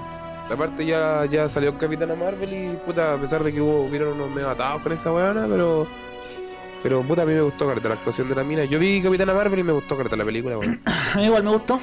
Aparte 0.51 0.85
ya, 0.85 1.25
ya 1.25 1.49
salió 1.49 1.75
Capitana 1.77 2.13
Marvel 2.15 2.53
y 2.53 2.75
puta, 2.85 3.13
a 3.13 3.17
pesar 3.17 3.43
de 3.43 3.51
que 3.51 3.59
hubo, 3.61 3.85
hubieron 3.85 4.13
unos 4.13 4.29
medio 4.29 4.49
atados 4.49 4.81
con 4.83 4.91
esa 4.93 5.11
weona, 5.11 5.47
pero. 5.49 5.87
Pero 6.83 7.01
puta, 7.01 7.23
a 7.23 7.25
mí 7.25 7.33
me 7.33 7.41
gustó 7.41 7.67
careta 7.67 7.87
la 7.89 7.95
actuación 7.95 8.29
de 8.29 8.35
la 8.35 8.43
mina. 8.43 8.63
Yo 8.65 8.77
vi 8.77 9.01
Capitana 9.01 9.33
Marvel 9.33 9.59
y 9.59 9.63
me 9.63 9.71
gustó 9.71 9.97
careta 9.97 10.15
la 10.15 10.23
película, 10.23 10.59
weón. 10.59 10.79
A 10.85 11.17
mí 11.17 11.25
igual 11.25 11.43
me 11.43 11.49
gustó. 11.49 11.79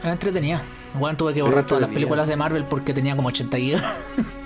Era 0.00 0.12
entretenida. 0.12 0.62
Igual 0.94 1.16
tuve 1.16 1.34
que 1.34 1.42
borrar 1.42 1.66
todas 1.66 1.80
las 1.82 1.90
películas 1.90 2.28
de 2.28 2.36
Marvel 2.36 2.64
porque 2.66 2.94
tenía 2.94 3.16
como 3.16 3.28
80 3.28 3.56
gigas. 3.56 3.82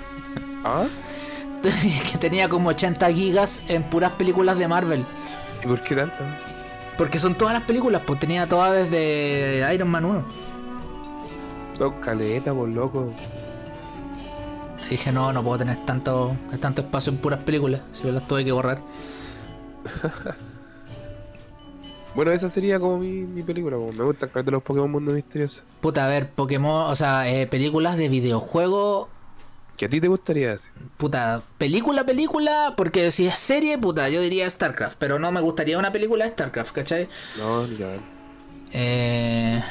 ¿Ah? 0.63 0.85
que 2.11 2.17
tenía 2.17 2.47
como 2.47 2.69
80 2.69 3.11
gigas 3.11 3.63
en 3.69 3.83
puras 3.83 4.13
películas 4.13 4.57
de 4.57 4.67
Marvel. 4.67 5.03
¿Y 5.63 5.67
por 5.67 5.81
qué 5.81 5.95
tanto? 5.95 6.23
Porque 6.97 7.19
son 7.19 7.35
todas 7.35 7.53
las 7.53 7.63
películas, 7.63 8.01
pues 8.05 8.19
tenía 8.19 8.47
todas 8.47 8.73
desde 8.73 9.73
Iron 9.73 9.89
Man 9.89 10.05
1. 10.05 10.25
Son 11.77 12.01
caleta, 12.01 12.53
por 12.53 12.69
loco. 12.69 13.13
Y 14.87 14.91
dije, 14.91 15.11
no, 15.11 15.31
no 15.31 15.43
puedo 15.43 15.59
tener 15.59 15.77
tanto, 15.85 16.35
tanto 16.59 16.81
espacio 16.81 17.11
en 17.11 17.19
puras 17.19 17.39
películas. 17.39 17.81
Si 17.91 18.03
yo 18.03 18.11
las 18.11 18.27
tuve 18.27 18.45
que 18.45 18.51
borrar. 18.51 18.79
Bueno, 22.15 22.31
esa 22.31 22.49
sería 22.49 22.79
como 22.79 22.97
mi, 22.97 23.25
mi 23.27 23.43
película. 23.43 23.75
como 23.75 23.91
Me 23.91 24.03
gusta 24.03 24.27
careta 24.27 24.49
los 24.49 24.63
Pokémon 24.63 24.89
Mundo 24.89 25.11
Misterioso. 25.11 25.61
Puta, 25.81 26.03
a 26.03 26.07
ver, 26.07 26.31
Pokémon, 26.31 26.89
o 26.89 26.95
sea, 26.95 27.29
eh, 27.29 27.45
películas 27.45 27.95
de 27.95 28.09
videojuego. 28.09 29.07
¿Qué 29.77 29.85
a 29.85 29.89
ti 29.89 30.01
te 30.01 30.07
gustaría 30.07 30.53
hacer? 30.53 30.71
Puta, 30.97 31.43
película, 31.59 32.03
película, 32.03 32.73
porque 32.75 33.11
si 33.11 33.27
es 33.27 33.37
serie, 33.37 33.77
puta, 33.77 34.09
yo 34.09 34.21
diría 34.21 34.49
StarCraft, 34.49 34.97
pero 34.97 35.19
no 35.19 35.31
me 35.31 35.39
gustaría 35.39 35.77
una 35.77 35.91
película 35.91 36.25
de 36.25 36.31
StarCraft, 36.31 36.71
¿cachai? 36.73 37.07
No, 37.37 37.67
cagar. 37.77 37.99
Eh, 38.73 39.61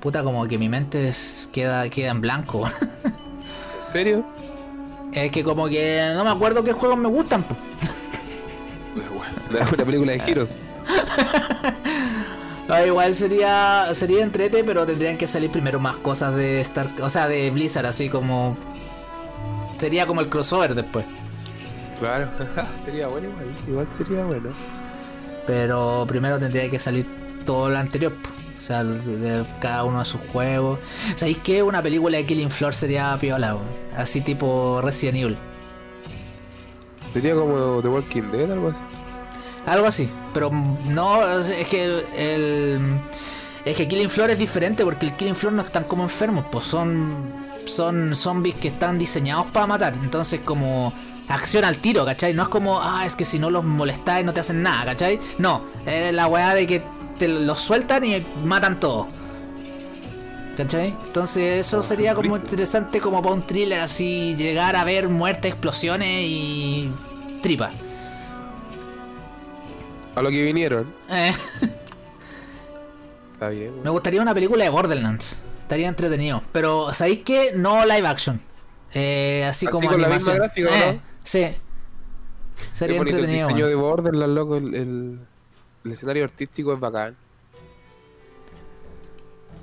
puta, 0.00 0.22
como 0.22 0.46
que 0.46 0.58
mi 0.58 0.68
mente 0.68 1.08
es- 1.08 1.50
queda, 1.52 1.88
queda 1.90 2.12
en 2.12 2.20
blanco. 2.20 2.66
¿En 3.04 3.92
serio? 3.92 4.24
es 5.12 5.30
que 5.32 5.42
como 5.42 5.66
que 5.68 6.12
no 6.14 6.22
me 6.22 6.30
acuerdo 6.30 6.62
qué 6.62 6.72
juegos 6.72 6.96
me 6.98 7.08
gustan, 7.08 7.42
po. 7.42 7.56
Una, 9.50 9.84
película 9.84 10.12
de 10.12 10.20
giros. 10.20 10.58
Ah, 12.66 12.82
igual 12.86 13.14
sería 13.14 13.88
sería 13.92 14.22
entrete, 14.22 14.64
pero 14.64 14.86
tendrían 14.86 15.18
que 15.18 15.26
salir 15.26 15.50
primero 15.50 15.78
más 15.80 15.96
cosas 15.96 16.34
de 16.34 16.62
Star, 16.62 16.88
o 17.02 17.10
sea, 17.10 17.28
de 17.28 17.50
Blizzard, 17.50 17.84
así 17.84 18.08
como 18.08 18.56
sería 19.78 20.06
como 20.06 20.20
el 20.20 20.28
crossover 20.28 20.74
después. 20.74 21.04
Claro, 22.00 22.28
sería 22.84 23.08
bueno 23.08 23.28
igual. 23.28 23.46
Igual 23.68 23.88
sería 23.96 24.24
bueno. 24.24 24.50
Pero 25.46 26.04
primero 26.08 26.38
tendría 26.38 26.70
que 26.70 26.78
salir 26.78 27.06
todo 27.44 27.68
lo 27.68 27.78
anterior, 27.78 28.12
o 28.56 28.60
sea, 28.60 28.82
de, 28.82 29.44
cada 29.60 29.84
uno 29.84 30.00
de 30.00 30.04
sus 30.04 30.20
juegos. 30.32 30.78
¿Sabéis 31.14 31.38
qué? 31.38 31.62
Una 31.62 31.82
película 31.82 32.16
de 32.16 32.24
Killing 32.24 32.50
Floor 32.50 32.74
sería 32.74 33.16
piola, 33.20 33.56
así 33.96 34.20
tipo 34.20 34.80
Resident 34.82 35.18
Evil. 35.18 35.38
Sería 37.12 37.34
como 37.34 37.80
The 37.80 37.88
Walking 37.88 38.22
Dead, 38.32 38.50
algo 38.50 38.68
así. 38.68 38.82
Algo 39.66 39.86
así, 39.86 40.10
pero 40.34 40.50
no, 40.50 41.22
es 41.38 41.66
que 41.68 41.84
el, 42.16 43.00
es 43.64 43.76
que 43.76 43.88
Killing 43.88 44.10
Floor 44.10 44.30
es 44.30 44.38
diferente 44.38 44.84
porque 44.84 45.06
el 45.06 45.12
Killing 45.14 45.34
Floor 45.34 45.54
no 45.54 45.62
están 45.62 45.84
como 45.84 46.02
enfermos, 46.02 46.44
pues 46.52 46.66
son 46.66 47.43
son 47.66 48.14
zombies 48.14 48.54
que 48.56 48.68
están 48.68 48.98
diseñados 48.98 49.46
para 49.46 49.66
matar, 49.66 49.94
entonces 49.94 50.40
como 50.44 50.92
acción 51.28 51.64
al 51.64 51.78
tiro, 51.78 52.04
¿cachai? 52.04 52.34
No 52.34 52.42
es 52.42 52.48
como, 52.48 52.80
ah, 52.80 53.04
es 53.06 53.16
que 53.16 53.24
si 53.24 53.38
no 53.38 53.50
los 53.50 53.64
molestáis 53.64 54.24
no 54.24 54.32
te 54.32 54.40
hacen 54.40 54.62
nada, 54.62 54.84
¿cachai? 54.86 55.20
No, 55.38 55.62
es 55.86 56.12
la 56.12 56.26
weá 56.26 56.54
de 56.54 56.66
que 56.66 56.82
te 57.18 57.28
los 57.28 57.60
sueltan 57.60 58.04
y 58.04 58.24
matan 58.44 58.80
todo. 58.80 59.08
¿Cachai? 60.56 60.94
Entonces 61.06 61.66
eso 61.66 61.82
sería 61.82 62.14
como 62.14 62.36
interesante 62.36 63.00
como 63.00 63.20
para 63.20 63.34
un 63.34 63.42
thriller 63.42 63.80
así, 63.80 64.36
llegar 64.36 64.76
a 64.76 64.84
ver 64.84 65.08
muerte, 65.08 65.48
explosiones 65.48 66.22
y 66.22 66.92
tripa. 67.42 67.70
A 70.14 70.22
lo 70.22 70.30
que 70.30 70.42
vinieron. 70.44 70.94
Eh. 71.10 71.32
Está 73.32 73.48
bien. 73.48 73.82
Me 73.82 73.90
gustaría 73.90 74.22
una 74.22 74.32
película 74.32 74.62
de 74.62 74.70
Borderlands. 74.70 75.43
Estaría 75.64 75.88
entretenido. 75.88 76.42
Pero, 76.52 76.92
¿sabéis 76.94 77.20
qué? 77.24 77.52
No 77.56 77.84
live 77.84 78.06
action. 78.06 78.40
Eh, 78.92 79.44
así, 79.48 79.66
Así 79.66 79.72
como 79.72 79.88
con 79.88 80.00
la 80.00 80.06
animación. 80.06 80.34
misma 80.40 80.46
gráfica, 80.46 80.88
Eh, 80.90 80.92
¿no? 80.94 81.02
Sí. 81.24 81.46
Sería 82.72 82.98
bonito 82.98 83.16
el 83.16 83.24
entretenido. 83.24 83.48
diseño 83.48 83.66
de 83.68 83.74
Borderlands, 83.74 84.34
loco. 84.34 84.56
El, 84.56 84.74
el, 84.74 85.18
el 85.84 85.92
escenario 85.92 86.24
artístico 86.24 86.72
es 86.72 86.78
bacán. 86.80 87.16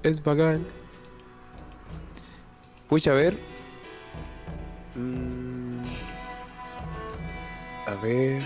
Es 0.03 0.21
bacán. 0.23 0.65
Pucha, 2.89 3.11
a 3.11 3.13
ver. 3.13 3.37
Mm, 4.95 5.79
a 7.87 7.95
ver. 8.03 8.41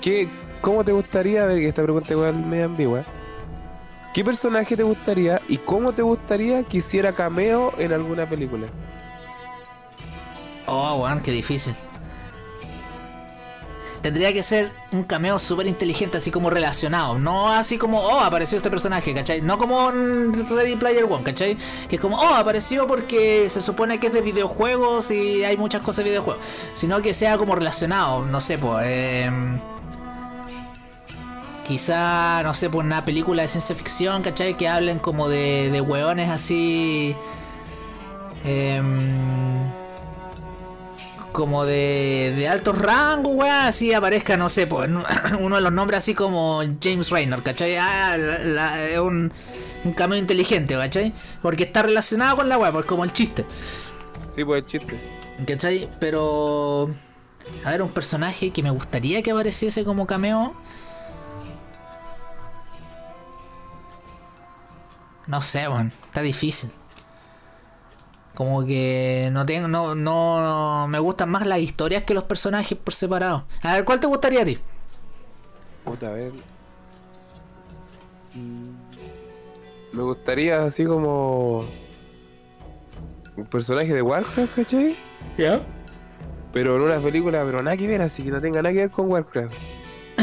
¿Qué, 0.00 0.28
¿Cómo 0.60 0.84
te 0.84 0.92
gustaría? 0.92 1.42
A 1.42 1.46
ver, 1.46 1.58
que 1.58 1.68
esta 1.68 1.82
pregunta 1.82 2.12
igual 2.12 2.34
media 2.34 2.66
ambigua. 2.66 3.04
¿Qué 4.12 4.24
personaje 4.24 4.76
te 4.76 4.82
gustaría 4.82 5.40
y 5.48 5.58
cómo 5.58 5.92
te 5.92 6.02
gustaría 6.02 6.64
que 6.64 6.78
hiciera 6.78 7.14
cameo 7.14 7.72
en 7.78 7.92
alguna 7.92 8.28
película? 8.28 8.66
Oh, 10.66 11.02
weón, 11.02 11.20
qué 11.20 11.30
difícil. 11.30 11.74
Tendría 14.02 14.32
que 14.32 14.42
ser 14.42 14.72
un 14.92 15.04
cameo 15.04 15.38
súper 15.38 15.66
inteligente, 15.66 16.18
así 16.18 16.30
como 16.30 16.48
relacionado. 16.48 17.18
No 17.18 17.52
así 17.52 17.76
como, 17.76 18.00
oh, 18.00 18.20
apareció 18.20 18.56
este 18.56 18.70
personaje, 18.70 19.14
¿cachai? 19.14 19.42
No 19.42 19.58
como 19.58 19.90
en 19.90 20.48
Ready 20.48 20.76
Player 20.76 21.04
One, 21.04 21.22
¿cachai? 21.22 21.56
Que 21.88 21.96
es 21.96 22.00
como, 22.00 22.16
oh, 22.18 22.34
apareció 22.34 22.86
porque 22.86 23.48
se 23.48 23.60
supone 23.60 24.00
que 24.00 24.08
es 24.08 24.12
de 24.12 24.22
videojuegos 24.22 25.10
y 25.10 25.44
hay 25.44 25.56
muchas 25.56 25.82
cosas 25.82 26.04
de 26.04 26.10
videojuegos. 26.10 26.42
Sino 26.72 27.00
que 27.02 27.12
sea 27.12 27.36
como 27.36 27.54
relacionado, 27.54 28.24
no 28.24 28.40
sé, 28.40 28.58
pues. 28.58 29.30
Quizá, 31.70 32.42
no 32.42 32.52
sé, 32.54 32.68
pues 32.68 32.84
una 32.84 33.04
película 33.04 33.42
de 33.42 33.48
ciencia 33.48 33.74
ficción, 33.74 34.22
¿cachai? 34.22 34.56
Que 34.56 34.68
hablen 34.68 34.98
como 34.98 35.28
de, 35.28 35.70
de 35.70 35.80
hueones 35.80 36.28
así. 36.28 37.16
em, 38.44 39.70
como 41.32 41.64
de, 41.64 42.34
de 42.36 42.48
altos 42.48 42.76
rangos, 42.76 43.32
weá, 43.34 43.68
así 43.68 43.92
aparezca, 43.94 44.36
no 44.36 44.48
sé, 44.48 44.66
pues, 44.66 44.90
uno 45.40 45.56
de 45.56 45.62
los 45.62 45.72
nombres 45.72 45.98
así 45.98 46.12
como 46.14 46.60
James 46.82 47.10
Raynor, 47.10 47.42
¿cachai? 47.42 47.76
Ah, 47.76 48.16
la- 48.18 48.38
la- 48.40 48.88
es 48.88 48.98
un, 48.98 49.32
un 49.84 49.92
cameo 49.92 50.18
inteligente, 50.18 50.74
¿cachai? 50.74 51.12
Porque 51.40 51.64
está 51.64 51.82
relacionado 51.82 52.36
con 52.36 52.48
la 52.48 52.58
weá, 52.58 52.72
pues 52.72 52.84
como 52.84 53.04
el 53.04 53.12
chiste. 53.12 53.44
Sí, 54.34 54.44
pues 54.44 54.64
el 54.64 54.68
chiste. 54.68 54.98
¿Cachai? 55.46 55.88
Pero. 56.00 56.90
A 57.64 57.70
ver, 57.70 57.82
un 57.82 57.88
personaje 57.90 58.50
que 58.50 58.62
me 58.62 58.70
gustaría 58.70 59.22
que 59.22 59.30
apareciese 59.30 59.84
como 59.84 60.06
cameo. 60.06 60.54
No 65.30 65.40
sé, 65.42 65.68
weón. 65.68 65.92
Está 66.06 66.22
difícil. 66.22 66.70
Como 68.34 68.64
que 68.66 69.28
no 69.32 69.46
tengo, 69.46 69.68
no, 69.68 69.94
no 69.94 70.86
me 70.88 70.98
gustan 70.98 71.30
más 71.30 71.46
las 71.46 71.60
historias 71.60 72.02
que 72.02 72.14
los 72.14 72.24
personajes 72.24 72.76
por 72.76 72.94
separado. 72.94 73.44
A 73.62 73.74
ver, 73.74 73.84
¿cuál 73.84 74.00
te 74.00 74.08
gustaría 74.08 74.42
a 74.42 74.44
ti? 74.44 74.58
Puta, 75.84 76.08
a 76.08 76.10
ver. 76.10 76.32
Mm, 78.34 78.70
Me 79.92 80.02
gustaría 80.02 80.64
así 80.64 80.84
como. 80.84 81.64
Un 83.36 83.46
personaje 83.46 83.94
de 83.94 84.02
Warcraft, 84.02 84.54
¿cachai? 84.56 84.96
¿Ya? 85.38 85.60
Pero 86.52 86.74
en 86.74 86.82
una 86.82 86.98
película, 86.98 87.44
pero 87.44 87.62
nada 87.62 87.76
que 87.76 87.86
ver, 87.86 88.02
así 88.02 88.24
que 88.24 88.30
no 88.32 88.40
tenga 88.40 88.62
nada 88.62 88.72
que 88.72 88.78
ver 88.80 88.90
con 88.90 89.08
Warcraft. 89.08 89.56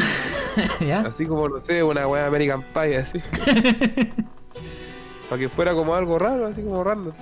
¿Ya? 0.82 1.00
Así 1.00 1.26
como, 1.26 1.48
no 1.48 1.62
sé, 1.62 1.82
una 1.82 2.06
weá 2.08 2.28
American 2.28 2.62
Pie, 2.74 2.98
así. 2.98 3.20
Para 5.30 5.40
que 5.40 5.50
fuera 5.50 5.74
como 5.74 5.94
algo 5.96 6.18
raro, 6.18 6.48
así 6.48 6.62
como 6.62 6.84
random. 6.84 7.14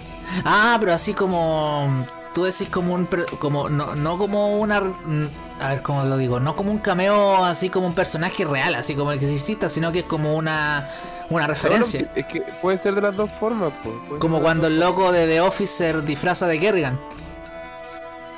Ah, 0.44 0.78
pero 0.80 0.94
así 0.94 1.14
como. 1.14 2.06
Tú 2.34 2.44
decís 2.44 2.68
como 2.70 2.94
un. 2.94 3.08
como 3.40 3.70
no, 3.70 3.96
no 3.96 4.18
como 4.18 4.58
una. 4.60 4.82
mm, 4.82 5.28
A 5.62 5.70
ver 5.70 5.82
cómo 5.82 6.04
lo 6.04 6.18
digo. 6.18 6.40
No 6.40 6.56
como 6.56 6.72
un 6.72 6.80
cameo 6.80 7.44
así 7.44 7.70
como 7.70 7.88
un 7.88 7.94
personaje 7.96 8.44
real, 8.46 8.76
así 8.76 8.94
como 8.96 9.12
el 9.12 9.20
que 9.20 9.32
exista, 9.32 9.70
sino 9.70 9.92
que 9.92 10.00
es 10.00 10.06
como 10.06 10.34
una. 10.36 10.88
Una 11.30 11.48
referencia. 11.48 12.02
No, 12.02 12.06
no, 12.08 12.14
sí, 12.14 12.20
es 12.20 12.26
que 12.28 12.42
puede 12.62 12.78
ser 12.78 12.94
de 12.94 13.02
las 13.02 13.16
dos 13.16 13.32
formas, 13.32 13.74
pues. 13.84 14.20
Como 14.20 14.42
cuando 14.42 14.68
el 14.68 14.80
loco 14.80 15.12
de 15.12 15.26
The 15.26 15.42
Officer 15.42 16.04
disfraza 16.04 16.46
de 16.46 16.60
Kerrigan. 16.60 17.00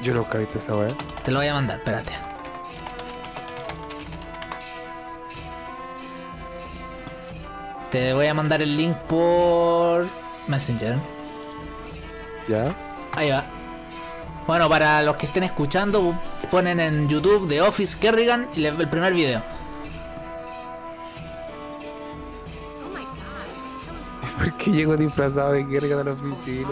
Yo 0.02 0.14
nunca 0.14 0.38
he 0.38 0.42
visto 0.42 0.60
esa 0.60 0.76
weá. 0.78 0.88
Te 1.26 1.32
lo 1.32 1.40
voy 1.40 1.48
a 1.48 1.54
mandar, 1.56 1.80
espérate. 1.80 2.12
Te 7.92 8.14
voy 8.14 8.28
a 8.28 8.34
mandar 8.34 8.62
el 8.62 8.76
link 8.76 8.96
por 9.08 10.08
Messenger. 10.48 10.98
¿Ya? 12.48 12.68
Ahí 13.16 13.30
va. 13.32 13.44
Bueno, 14.46 14.70
para 14.70 15.02
los 15.04 15.16
que 15.18 15.26
estén 15.26 15.44
escuchando, 15.44 16.18
ponen 16.52 16.80
en 16.80 17.10
YouTube 17.10 17.48
The 17.50 17.62
Office 17.62 17.98
Kerrigan 18.00 18.48
y 18.56 18.62
le- 18.62 18.70
el 18.70 18.90
primer 18.90 19.14
video. 19.14 19.42
¿Por 24.38 24.54
qué 24.58 24.72
llegó 24.72 24.96
disfrazado 24.98 25.54
de 25.54 25.68
Kerrigan 25.68 26.00
a 26.00 26.04
la 26.04 26.12
oficina? 26.14 26.70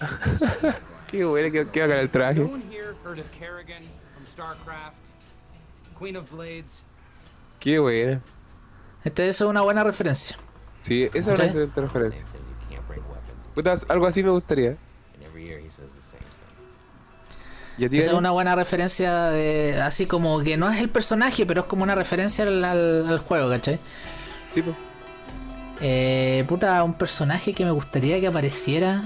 Qué 1.10 1.24
bueno, 1.24 1.52
qué, 1.52 1.68
qué 1.70 1.80
bacán 1.82 1.98
el 1.98 2.10
traje. 2.10 2.50
Queen 5.98 6.16
of 6.16 6.30
Blades? 6.30 6.82
Qué 7.64 7.78
buena. 7.78 8.20
Este, 9.04 9.26
eso 9.28 9.44
es 9.46 9.50
una 9.50 9.62
buena 9.62 9.82
referencia. 9.82 10.36
Sí, 10.82 11.04
esa 11.14 11.32
es 11.32 11.38
una 11.38 11.46
excelente 11.46 11.80
referencia. 11.80 12.24
Puta, 13.54 13.74
algo 13.88 14.06
así 14.06 14.22
me 14.22 14.28
gustaría. 14.30 14.70
And 14.70 15.22
every 15.26 15.44
year 15.44 15.60
he 15.60 15.70
says 15.70 15.94
the 15.94 16.02
same 16.02 16.20
thing. 16.20 17.78
¿Y 17.78 17.84
a 17.86 17.88
ti, 17.88 17.98
Esa 17.98 18.10
es 18.10 18.16
una 18.18 18.32
buena 18.32 18.54
referencia 18.54 19.24
de. 19.30 19.80
Así 19.80 20.04
como 20.06 20.40
que 20.40 20.56
no 20.58 20.70
es 20.70 20.78
el 20.80 20.90
personaje, 20.90 21.46
pero 21.46 21.62
es 21.62 21.66
como 21.66 21.82
una 21.84 21.94
referencia 21.94 22.44
al, 22.44 22.62
al- 22.64 23.06
al 23.08 23.18
juego, 23.18 23.48
¿cachai? 23.48 23.80
Sí, 24.52 24.60
pues. 24.62 24.76
Eh, 25.80 26.44
puta, 26.48 26.82
un 26.84 26.94
personaje 26.94 27.54
que 27.54 27.64
me 27.64 27.70
gustaría 27.70 28.20
que 28.20 28.26
apareciera. 28.26 29.04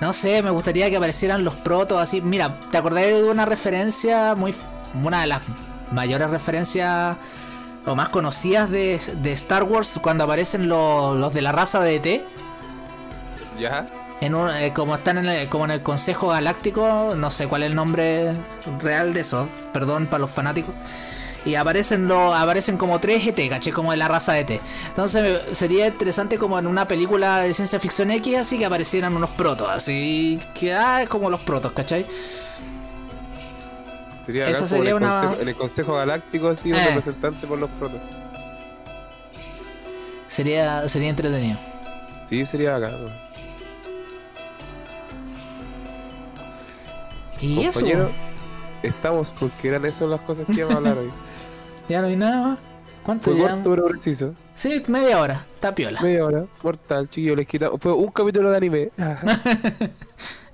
No 0.00 0.12
sé, 0.12 0.42
me 0.42 0.50
gustaría 0.50 0.90
que 0.90 0.96
aparecieran 0.96 1.42
los 1.44 1.54
protos 1.54 2.00
así. 2.00 2.20
Mira, 2.20 2.56
¿te 2.70 2.76
acordás 2.78 3.04
de 3.06 3.24
una 3.24 3.46
referencia 3.46 4.34
muy. 4.34 4.54
Una 5.02 5.22
de 5.22 5.26
las 5.26 5.42
mayores 5.92 6.30
referencias 6.30 7.16
o 7.86 7.94
más 7.94 8.08
conocidas 8.08 8.70
de, 8.70 9.00
de 9.16 9.32
Star 9.32 9.62
Wars 9.62 9.98
cuando 10.02 10.24
aparecen 10.24 10.68
los, 10.68 11.16
los 11.16 11.32
de 11.32 11.42
la 11.42 11.52
raza 11.52 11.80
de 11.80 11.96
ET? 11.96 12.22
¿Ya? 13.58 13.86
En 14.20 14.34
un- 14.34 14.50
eh, 14.50 14.72
como 14.74 14.94
están 14.94 15.18
en 15.18 15.26
el, 15.26 15.48
como 15.48 15.64
en 15.66 15.70
el 15.72 15.82
Consejo 15.82 16.28
Galáctico, 16.28 17.14
no 17.16 17.30
sé 17.30 17.46
cuál 17.48 17.62
es 17.62 17.70
el 17.70 17.74
nombre 17.76 18.32
real 18.80 19.12
de 19.14 19.20
eso, 19.20 19.48
perdón 19.72 20.06
para 20.06 20.20
los 20.20 20.30
fanáticos. 20.30 20.74
Y 21.46 21.54
aparecen 21.54 22.08
lo, 22.08 22.34
aparecen 22.34 22.76
como 22.76 22.98
tres 22.98 23.24
ET, 23.26 23.48
caché, 23.48 23.72
como 23.72 23.92
de 23.92 23.96
la 23.96 24.08
raza 24.08 24.32
de 24.34 24.40
ET. 24.40 24.60
Entonces 24.88 25.40
sería 25.52 25.86
interesante 25.86 26.36
como 26.38 26.58
en 26.58 26.66
una 26.66 26.86
película 26.86 27.40
de 27.40 27.54
ciencia 27.54 27.78
ficción 27.80 28.10
X, 28.10 28.36
así 28.38 28.58
que 28.58 28.66
aparecieran 28.66 29.16
unos 29.16 29.30
protos, 29.30 29.68
así 29.70 30.38
que 30.54 30.74
ah, 30.74 31.02
es 31.02 31.08
como 31.08 31.30
los 31.30 31.40
protos, 31.40 31.72
¿cachai? 31.72 32.04
Sería 34.26 34.48
Esa 34.48 34.66
sería 34.66 34.90
en, 34.90 34.96
el 34.96 35.02
una- 35.04 35.20
consejo, 35.20 35.40
en 35.42 35.48
el 35.48 35.54
Consejo 35.54 35.94
Galáctico, 35.94 36.48
así, 36.48 36.72
un 36.72 36.78
Eh. 36.78 36.84
representante 36.88 37.46
por 37.46 37.58
los 37.60 37.70
protos. 37.70 38.00
Sería, 40.26 40.88
sería 40.88 41.10
entretenido. 41.10 41.58
Sí, 42.28 42.44
sería 42.44 42.74
acá. 42.74 42.90
Y 47.40 47.64
Compañero, 47.66 48.04
eso, 48.06 48.12
estamos 48.82 49.32
porque 49.38 49.68
eran 49.68 49.84
esas 49.84 50.08
las 50.08 50.20
cosas 50.22 50.46
que 50.46 50.54
íbamos 50.54 50.74
a 50.74 50.78
hablar 50.78 50.98
hoy. 50.98 51.10
ya 51.88 52.00
no 52.00 52.06
hay 52.06 52.16
nada 52.16 52.48
más. 52.48 52.58
¿Cuánto 53.02 53.30
Fue 53.30 53.40
corto 53.40 53.70
pero 53.70 53.86
preciso. 53.86 54.34
Sí, 54.56 54.82
media 54.88 55.20
hora, 55.20 55.44
está 55.54 55.74
piola. 55.74 56.00
Media 56.00 56.24
hora, 56.24 56.44
mortal, 56.62 57.08
chiquillo, 57.08 57.36
les 57.36 57.46
quitamos. 57.46 57.80
Fue 57.80 57.92
un 57.92 58.10
capítulo 58.10 58.50
de 58.50 58.56
anime. 58.56 58.90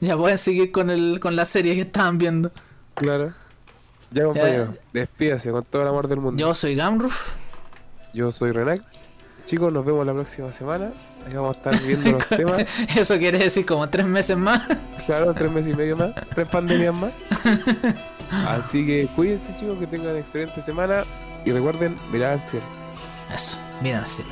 Ya 0.01 0.17
pueden 0.17 0.37
seguir 0.37 0.73
con, 0.73 0.91
el, 0.91 1.21
con 1.21 1.37
la 1.37 1.45
serie 1.45 1.77
que 1.77 1.83
estaban 1.83 2.19
viendo. 2.19 2.51
claro. 2.95 3.33
Ya, 4.11 4.25
compañero, 4.25 4.75
despídase 4.93 5.51
con 5.53 5.65
todo 5.65 5.83
el 5.83 5.89
amor 5.89 6.09
del 6.09 6.19
mundo. 6.21 6.39
Yo 6.39 6.55
soy 6.55 6.75
Gamruf. 6.75 7.35
Yo 8.13 8.31
soy 8.33 8.51
Renac. 8.51 8.83
Chicos, 9.47 9.73
nos 9.73 9.87
vemos 9.87 10.05
la 10.05 10.13
próxima 10.13 10.53
semana. 10.53 10.91
Ahí 11.27 11.35
vamos 11.35 11.57
a 11.57 11.59
estar 11.59 11.81
viendo 11.87 12.13
los 12.13 12.27
temas. 12.27 12.65
Eso 12.97 13.17
quiere 13.19 13.39
decir 13.39 13.65
como 13.65 13.89
tres 13.89 14.05
meses 14.05 14.37
más. 14.37 14.67
Claro, 15.07 15.33
tres 15.35 15.51
meses 15.51 15.73
y 15.73 15.77
medio 15.77 15.97
más, 15.97 16.13
tres 16.35 16.49
pandemias 16.49 16.95
más. 16.95 17.13
Así 18.33 18.87
que 18.87 19.07
cuídense, 19.15 19.55
chicos, 19.59 19.79
que 19.79 19.87
tengan 19.87 20.17
excelente 20.17 20.63
semana. 20.63 21.05
Y 21.45 21.53
recuerden, 21.53 21.95
mirar 22.11 22.33
al 22.33 22.41
cielo. 22.41 22.65
Eso, 23.35 23.59
mira 23.83 23.99
al 24.01 24.07
cielo. 24.07 24.31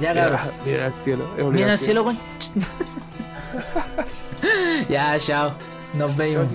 Ya, 0.00 0.14
cabrón. 0.14 0.40
Mirar, 0.40 0.66
mirar 0.66 0.82
al 0.82 0.94
cielo. 0.94 1.24
Mira 1.50 1.72
al 1.72 1.78
cielo, 1.78 2.04
con. 2.04 2.18
ya, 4.88 5.18
chao. 5.18 5.52
Nos 5.94 6.16
vemos. 6.16 6.46